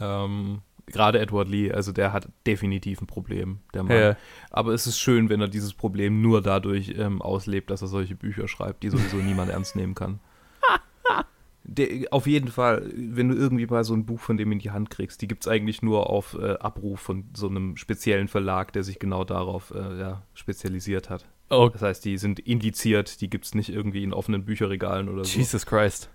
Ähm, 0.00 0.60
gerade 0.86 1.18
Edward 1.18 1.48
Lee, 1.48 1.72
also 1.72 1.92
der 1.92 2.12
hat 2.12 2.28
definitiv 2.46 3.00
ein 3.00 3.06
Problem, 3.06 3.58
der 3.74 3.82
Mann. 3.82 3.96
Ja. 3.96 4.16
Aber 4.50 4.72
es 4.72 4.86
ist 4.86 4.98
schön, 4.98 5.28
wenn 5.28 5.40
er 5.40 5.48
dieses 5.48 5.74
Problem 5.74 6.22
nur 6.22 6.40
dadurch 6.42 6.94
ähm, 6.96 7.20
auslebt, 7.20 7.70
dass 7.70 7.82
er 7.82 7.88
solche 7.88 8.14
Bücher 8.14 8.48
schreibt, 8.48 8.82
die 8.82 8.90
sowieso 8.90 9.16
niemand 9.22 9.50
ernst 9.50 9.76
nehmen 9.76 9.94
kann. 9.94 10.20
Der, 11.64 12.08
auf 12.10 12.26
jeden 12.26 12.48
Fall, 12.48 12.90
wenn 12.94 13.28
du 13.28 13.36
irgendwie 13.36 13.66
mal 13.66 13.84
so 13.84 13.94
ein 13.94 14.04
Buch 14.04 14.18
von 14.20 14.36
dem 14.36 14.50
in 14.52 14.58
die 14.58 14.72
Hand 14.72 14.90
kriegst, 14.90 15.22
die 15.22 15.28
gibt 15.28 15.44
es 15.44 15.48
eigentlich 15.48 15.80
nur 15.82 16.10
auf 16.10 16.36
äh, 16.40 16.54
Abruf 16.58 17.00
von 17.00 17.24
so 17.34 17.48
einem 17.48 17.76
speziellen 17.76 18.28
Verlag, 18.28 18.72
der 18.72 18.82
sich 18.82 18.98
genau 18.98 19.24
darauf 19.24 19.72
äh, 19.72 19.98
ja, 19.98 20.22
spezialisiert 20.34 21.08
hat. 21.08 21.24
Oh, 21.50 21.68
Das 21.72 21.82
heißt, 21.82 22.04
die 22.04 22.18
sind 22.18 22.40
indiziert, 22.40 23.20
die 23.20 23.30
gibt 23.30 23.44
es 23.44 23.54
nicht 23.54 23.68
irgendwie 23.68 24.02
in 24.02 24.12
offenen 24.12 24.44
Bücherregalen 24.44 25.08
oder 25.08 25.24
so. 25.24 25.38
Jesus 25.38 25.66
Christ. 25.66 26.08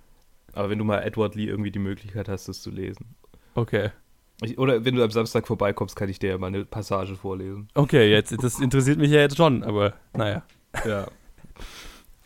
Aber 0.53 0.69
wenn 0.69 0.79
du 0.79 0.83
mal 0.83 0.99
Edward 0.99 1.35
Lee 1.35 1.45
irgendwie 1.45 1.71
die 1.71 1.79
Möglichkeit 1.79 2.27
hast, 2.27 2.47
das 2.47 2.61
zu 2.61 2.71
lesen. 2.71 3.15
Okay. 3.53 3.91
Ich, 4.41 4.57
oder 4.57 4.85
wenn 4.85 4.95
du 4.95 5.03
am 5.03 5.11
Samstag 5.11 5.47
vorbeikommst, 5.47 5.95
kann 5.95 6.09
ich 6.09 6.19
dir 6.19 6.31
ja 6.31 6.37
mal 6.37 6.47
eine 6.47 6.65
Passage 6.65 7.15
vorlesen. 7.15 7.69
Okay, 7.73 8.11
jetzt, 8.11 8.35
das 8.43 8.59
interessiert 8.59 8.97
mich 8.99 9.11
ja 9.11 9.19
jetzt 9.19 9.37
schon, 9.37 9.63
aber 9.63 9.93
naja. 10.13 10.43
Ja. 10.85 11.07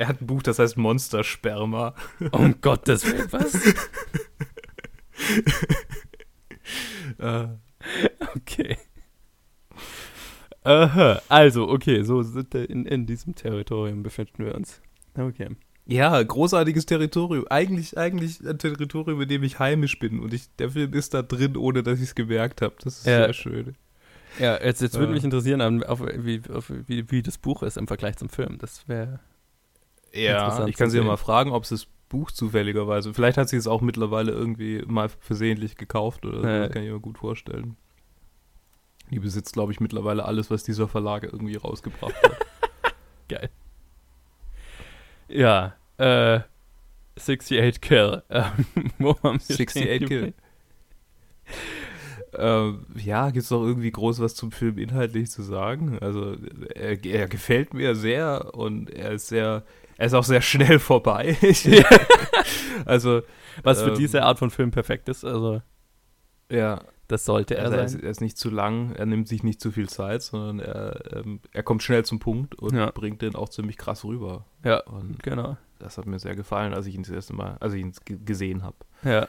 Er 0.01 0.07
hat 0.07 0.19
ein 0.19 0.25
Buch, 0.25 0.41
das 0.41 0.57
heißt 0.57 0.77
Monstersperma. 0.77 1.93
Um 2.31 2.55
Gottes 2.61 3.05
Willen, 3.05 3.27
was? 3.31 3.53
Äh, 7.19 7.47
Okay. 8.35 8.77
Aha, 10.63 11.21
also, 11.29 11.67
okay, 11.69 12.01
so 12.03 12.23
sind 12.23 12.51
wir 12.53 12.67
in, 12.67 12.85
in 12.87 13.05
diesem 13.05 13.35
Territorium 13.35 14.01
befinden 14.01 14.43
wir 14.45 14.55
uns. 14.55 14.81
Okay. 15.15 15.49
ja, 15.85 16.21
großartiges 16.23 16.87
Territorium. 16.87 17.45
Eigentlich, 17.51 17.95
eigentlich 17.97 18.39
ein 18.47 18.57
Territorium, 18.57 19.21
in 19.21 19.27
dem 19.29 19.43
ich 19.43 19.59
heimisch 19.59 19.99
bin. 19.99 20.19
Und 20.19 20.33
ich, 20.33 20.47
der 20.57 20.71
Film 20.71 20.93
ist 20.93 21.13
da 21.13 21.21
drin, 21.21 21.55
ohne 21.57 21.83
dass 21.83 21.97
ich 21.99 22.05
es 22.05 22.15
gemerkt 22.15 22.63
habe. 22.63 22.73
Das 22.83 22.97
ist 22.99 23.05
Ja. 23.05 23.25
sehr 23.25 23.33
schön. 23.33 23.75
Ja, 24.39 24.59
jetzt, 24.63 24.81
jetzt 24.81 24.95
würde 24.97 25.11
Äh. 25.11 25.15
mich 25.15 25.23
interessieren, 25.23 25.83
auf, 25.83 26.01
wie, 26.01 26.41
auf, 26.51 26.71
wie, 26.87 27.09
wie 27.11 27.21
das 27.21 27.37
Buch 27.37 27.61
ist 27.61 27.77
im 27.77 27.87
Vergleich 27.87 28.17
zum 28.17 28.29
Film. 28.29 28.57
Das 28.57 28.87
wäre. 28.87 29.19
Ja, 30.13 30.67
ich 30.67 30.75
kann 30.75 30.89
sie 30.89 30.97
ja 30.97 31.03
mal 31.03 31.17
fragen, 31.17 31.51
ob 31.51 31.65
sie 31.65 31.75
das 31.75 31.87
Buch 32.09 32.31
zufälligerweise. 32.31 33.13
Vielleicht 33.13 33.37
hat 33.37 33.49
sie 33.49 33.57
es 33.57 33.67
auch 33.67 33.81
mittlerweile 33.81 34.31
irgendwie 34.31 34.83
mal 34.85 35.09
versehentlich 35.09 35.77
gekauft 35.77 36.25
oder 36.25 36.41
so. 36.41 36.47
Ja. 36.47 36.59
Das 36.59 36.71
kann 36.71 36.83
ich 36.83 36.91
mir 36.91 36.99
gut 36.99 37.17
vorstellen. 37.17 37.77
Die 39.09 39.19
besitzt, 39.19 39.53
glaube 39.53 39.71
ich, 39.71 39.79
mittlerweile 39.79 40.25
alles, 40.25 40.49
was 40.51 40.63
dieser 40.63 40.87
Verlag 40.87 41.23
irgendwie 41.23 41.55
rausgebracht 41.55 42.15
hat. 42.23 42.37
Geil. 43.27 43.49
Ja, 45.27 45.75
äh. 45.97 46.41
68 47.17 47.81
Kill. 47.81 48.23
Ähm, 48.29 48.91
wo 48.97 49.15
haben 49.23 49.39
wir 49.39 49.55
68 49.55 49.69
stehen 49.69 50.07
Kill. 50.07 50.33
ähm, 52.33 52.85
ja, 52.95 53.29
gibt 53.29 53.43
es 53.43 53.51
noch 53.51 53.63
irgendwie 53.63 53.91
groß 53.91 54.21
was 54.21 54.35
zum 54.35 54.51
Film 54.51 54.77
inhaltlich 54.77 55.29
zu 55.29 55.41
sagen? 55.41 55.99
Also, 55.99 56.37
er, 56.73 57.03
er 57.03 57.27
gefällt 57.27 57.73
mir 57.73 57.95
sehr 57.95 58.53
und 58.53 58.89
er 58.89 59.11
ist 59.11 59.27
sehr, 59.27 59.63
er 60.01 60.07
ist 60.07 60.15
auch 60.15 60.23
sehr 60.23 60.41
schnell 60.41 60.79
vorbei. 60.79 61.37
also, 62.85 63.21
Was 63.61 63.83
für 63.83 63.91
Ähm. 63.91 63.97
diese 63.99 64.23
Art 64.23 64.39
von 64.39 64.49
Film 64.49 64.71
perfekt 64.71 65.07
ist. 65.09 65.23
Also, 65.23 65.61
ja, 66.51 66.81
das 67.07 67.23
sollte 67.23 67.55
er 67.55 67.65
also 67.65 67.77
er, 67.77 67.83
ist, 67.85 67.91
sein. 67.91 68.03
er 68.03 68.09
ist 68.09 68.19
nicht 68.19 68.35
zu 68.35 68.49
lang, 68.49 68.93
er 68.93 69.05
nimmt 69.05 69.27
sich 69.27 69.43
nicht 69.43 69.61
zu 69.61 69.71
viel 69.71 69.87
Zeit, 69.89 70.23
sondern 70.23 70.59
er, 70.59 71.17
ähm, 71.17 71.39
er 71.51 71.61
kommt 71.61 71.83
schnell 71.83 72.03
zum 72.03 72.17
Punkt 72.17 72.55
und 72.55 72.75
Ja. 72.75 72.89
bringt 72.89 73.21
den 73.21 73.35
auch 73.35 73.49
ziemlich 73.49 73.77
krass 73.77 74.03
rüber. 74.03 74.45
Ja, 74.65 74.79
Und 74.85 75.21
genau. 75.21 75.55
das 75.77 75.99
hat 75.99 76.07
mir 76.07 76.17
sehr 76.17 76.35
gefallen, 76.35 76.73
als 76.73 76.87
ich 76.87 76.95
ihn 76.95 77.03
das 77.03 77.11
erste 77.11 77.35
Mal, 77.35 77.57
als 77.59 77.75
ich 77.75 77.81
ihn 77.81 77.93
gesehen 78.25 78.63
habe. 78.63 78.77
Ja. 79.03 79.27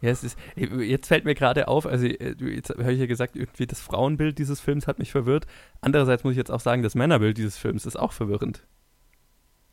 Ja, 0.00 0.10
es 0.10 0.24
ist, 0.24 0.38
jetzt 0.56 1.08
fällt 1.08 1.26
mir 1.26 1.34
gerade 1.34 1.68
auf, 1.68 1.84
also 1.84 2.06
äh, 2.06 2.34
jetzt 2.54 2.70
habe 2.70 2.92
ich 2.94 3.00
ja 3.00 3.06
gesagt, 3.06 3.36
irgendwie 3.36 3.66
das 3.66 3.80
Frauenbild 3.80 4.38
dieses 4.38 4.60
Films 4.60 4.86
hat 4.86 4.98
mich 4.98 5.10
verwirrt. 5.10 5.46
Andererseits 5.82 6.24
muss 6.24 6.32
ich 6.32 6.38
jetzt 6.38 6.50
auch 6.50 6.60
sagen, 6.60 6.82
das 6.82 6.94
Männerbild 6.94 7.36
dieses 7.36 7.58
Films 7.58 7.84
ist 7.84 7.96
auch 7.96 8.12
verwirrend. 8.12 8.66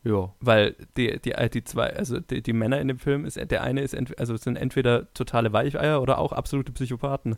Ja. 0.04 0.34
Weil 0.42 0.76
die, 0.98 1.20
die, 1.20 1.32
äh, 1.32 1.50
die 1.50 1.64
zwei, 1.64 1.96
also 1.96 2.20
die, 2.20 2.42
die 2.42 2.54
Männer 2.54 2.80
in 2.82 2.90
dem 2.90 3.00
Film, 3.00 3.26
ist, 3.26 3.40
der 3.40 3.64
eine 3.64 3.82
ist, 3.82 3.94
ent, 3.94 4.18
also 4.20 4.36
sind 4.36 4.58
entweder 4.58 5.14
totale 5.14 5.54
Weicheier 5.54 6.02
oder 6.02 6.18
auch 6.18 6.34
absolute 6.34 6.72
Psychopathen. 6.74 7.36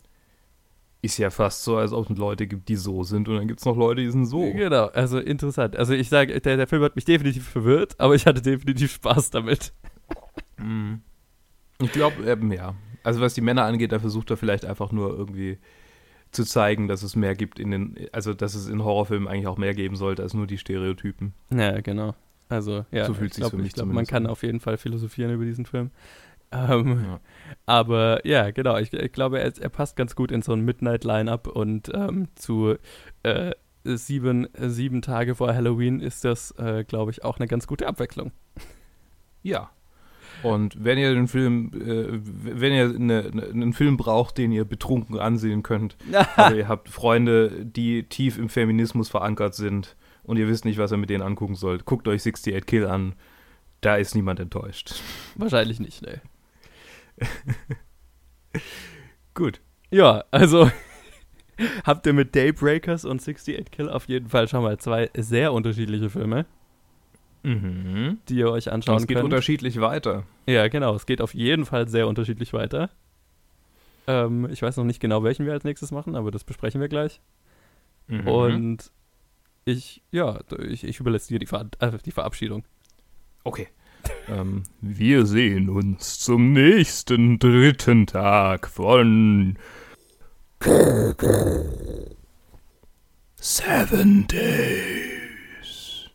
Ist 1.02 1.20
ja 1.20 1.30
fast 1.30 1.64
so, 1.64 1.78
als 1.78 1.94
ob 1.94 2.10
es 2.10 2.18
Leute 2.18 2.48
gibt, 2.48 2.68
die 2.68 2.76
so 2.76 3.04
sind 3.04 3.30
und 3.30 3.36
dann 3.36 3.48
gibt 3.48 3.60
es 3.60 3.66
noch 3.66 3.78
Leute, 3.78 4.02
die 4.02 4.10
sind 4.10 4.26
so. 4.26 4.52
Genau, 4.52 4.88
also 4.88 5.20
interessant. 5.20 5.76
Also 5.76 5.94
ich 5.94 6.10
sage, 6.10 6.42
der, 6.42 6.58
der 6.58 6.68
Film 6.68 6.82
hat 6.82 6.96
mich 6.96 7.06
definitiv 7.06 7.48
verwirrt, 7.48 8.00
aber 8.00 8.16
ich 8.16 8.26
hatte 8.26 8.42
definitiv 8.42 8.94
Spaß 8.94 9.30
damit. 9.30 9.72
Mhm. 10.58 11.02
Ich 11.80 11.92
glaube, 11.92 12.24
ähm, 12.26 12.52
ja. 12.52 12.74
Also 13.04 13.22
was 13.22 13.36
die 13.36 13.42
Männer 13.42 13.66
angeht, 13.66 13.92
da 13.92 14.00
versucht 14.00 14.32
er 14.32 14.38
vielleicht 14.38 14.66
einfach 14.66 14.92
nur 14.92 15.16
irgendwie 15.16 15.60
zu 16.32 16.44
zeigen, 16.44 16.88
dass 16.88 17.04
es 17.04 17.16
mehr 17.16 17.36
gibt 17.36 17.60
in 17.60 17.70
den, 17.70 17.96
also 18.12 18.34
dass 18.34 18.56
es 18.56 18.68
in 18.68 18.84
Horrorfilmen 18.84 19.28
eigentlich 19.28 19.48
auch 19.48 19.58
mehr 19.58 19.76
geben 19.76 19.96
sollte 19.96 20.24
als 20.24 20.34
nur 20.34 20.48
die 20.48 20.58
Stereotypen. 20.58 21.34
Ja, 21.52 21.80
genau. 21.82 22.16
Also, 22.50 22.86
ja, 22.92 23.06
So 23.06 23.14
fühlt 23.14 23.32
ich 23.32 23.38
glaube, 23.38 23.58
glaub, 23.58 23.88
man 23.88 24.06
kann 24.06 24.26
an. 24.26 24.32
auf 24.32 24.44
jeden 24.44 24.60
Fall 24.60 24.78
philosophieren 24.78 25.34
über 25.34 25.46
diesen 25.46 25.66
Film. 25.66 25.92
Ähm, 26.52 27.06
Ja. 27.06 27.20
Aber 27.66 28.26
ja, 28.26 28.52
genau, 28.52 28.78
ich, 28.78 28.94
ich 28.94 29.12
glaube, 29.12 29.40
er, 29.40 29.52
er 29.60 29.70
passt 29.70 29.96
ganz 29.96 30.16
gut 30.16 30.32
in 30.32 30.42
so 30.42 30.54
ein 30.54 30.62
Midnight-Line-Up 30.62 31.48
und 31.48 31.92
ähm, 31.94 32.28
zu 32.36 32.76
äh, 33.24 33.52
sieben, 33.84 34.48
sieben 34.58 35.02
Tage 35.02 35.36
vor 35.36 35.54
Halloween 35.54 36.00
ist 36.00 36.26
das, 36.26 36.52
äh, 36.58 36.84
glaube 36.84 37.12
ich, 37.12 37.24
auch 37.24 37.38
eine 37.38 37.48
ganz 37.48 37.68
gute 37.68 37.88
Abwechslung. 37.88 38.32
Ja. 39.44 39.70
Und 40.44 40.84
wenn 40.84 40.98
ihr 40.98 41.14
den 41.14 41.28
Film, 41.28 41.72
äh, 41.74 42.20
wenn 42.22 42.74
ihr 42.74 42.96
eine, 42.96 43.32
eine, 43.32 43.44
einen 43.44 43.74
Film 43.74 43.98
braucht, 43.98 44.38
den 44.38 44.52
ihr 44.52 44.66
betrunken 44.66 45.18
ansehen 45.20 45.64
könnt, 45.64 45.98
also 46.36 46.58
ihr 46.58 46.68
habt 46.68 46.90
Freunde, 46.90 47.66
die 47.66 48.04
tief 48.04 48.38
im 48.38 48.50
Feminismus 48.50 49.10
verankert 49.10 49.56
sind 49.56 49.96
und 50.26 50.38
ihr 50.38 50.48
wisst 50.48 50.66
nicht, 50.66 50.78
was 50.78 50.92
ihr 50.92 50.98
mit 50.98 51.10
denen 51.10 51.24
angucken 51.24 51.56
sollt, 51.56 51.86
guckt 51.86 52.08
euch 52.08 52.22
68 52.22 52.66
Kill 52.66 52.86
an. 52.88 53.16
Da 53.82 53.96
ist 53.98 54.16
niemand 54.16 54.40
enttäuscht. 54.40 54.96
Wahrscheinlich 55.36 55.80
nicht, 55.80 56.02
ne. 56.02 56.22
Gut. 59.34 59.62
Ja, 59.92 60.24
also 60.32 60.70
habt 61.84 62.06
ihr 62.08 62.14
mit 62.14 62.36
Daybreakers 62.36 63.06
und 63.06 63.22
68 63.22 63.72
Kill 63.72 63.90
auf 63.90 64.08
jeden 64.08 64.30
Fall 64.30 64.48
schon 64.48 64.64
mal 64.64 64.78
zwei 64.78 65.10
sehr 65.16 65.54
unterschiedliche 65.54 66.10
Filme, 66.10 66.46
Mhm. 67.44 68.18
die 68.28 68.38
ihr 68.38 68.50
euch 68.50 68.72
anschauen 68.72 68.98
es 68.98 69.06
geht 69.06 69.18
könnt. 69.18 69.26
unterschiedlich 69.26 69.80
weiter. 69.80 70.24
Ja, 70.48 70.68
genau. 70.68 70.96
Es 70.96 71.06
geht 71.06 71.22
auf 71.22 71.36
jeden 71.36 71.66
Fall 71.66 71.88
sehr 71.88 72.08
unterschiedlich 72.08 72.54
weiter. 72.54 72.90
Ähm, 74.08 74.48
ich 74.52 74.64
weiß 74.64 74.78
noch 74.78 74.84
nicht 74.84 75.00
genau, 75.00 75.24
welchen 75.24 75.46
wir 75.46 75.54
als 75.54 75.64
nächstes 75.64 75.92
machen, 75.92 76.16
aber 76.16 76.32
das 76.32 76.44
besprechen 76.44 76.82
wir 76.82 76.88
gleich. 76.88 77.22
Mhm. 78.08 78.28
Und 78.28 78.92
ich, 79.66 80.04
ja, 80.12 80.40
ich, 80.60 80.84
ich 80.84 81.00
überlasse 81.00 81.30
dir 81.30 81.40
die, 81.40 81.48
Ver 81.48 81.68
äh, 81.80 81.98
die 82.06 82.12
Verabschiedung. 82.12 82.64
Okay. 83.44 83.68
ähm, 84.28 84.64
wir 84.82 85.26
sehen 85.26 85.70
uns 85.70 86.20
zum 86.20 86.54
nächsten 86.54 87.40
dritten 87.40 88.06
Tag 88.06 88.68
von 88.70 89.58
Seven 93.36 94.28
Days. 94.28 96.10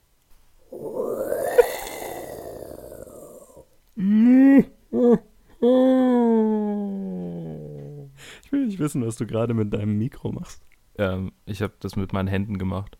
Ich 8.42 8.52
will 8.52 8.66
nicht 8.66 8.78
wissen, 8.78 9.04
was 9.04 9.16
du 9.16 9.26
gerade 9.26 9.54
mit 9.54 9.72
deinem 9.74 9.98
Mikro 9.98 10.30
machst. 10.32 10.62
Ähm, 10.98 11.32
ich 11.46 11.62
habe 11.62 11.74
das 11.80 11.96
mit 11.96 12.12
meinen 12.12 12.28
Händen 12.28 12.56
gemacht. 12.58 12.99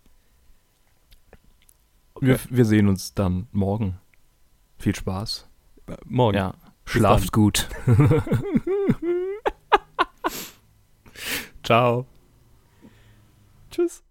Okay. 2.21 2.27
Wir, 2.27 2.39
wir, 2.51 2.65
sehen 2.67 2.89
uns 2.89 3.15
dann 3.15 3.47
morgen. 3.51 3.99
Viel 4.79 4.95
Spaß. 4.95 5.49
Äh, 5.87 5.97
morgen. 6.05 6.37
Ja. 6.37 6.55
Schlaft 6.85 7.33
gut. 7.33 7.67
Ciao. 11.63 12.05
Tschüss. 13.71 14.03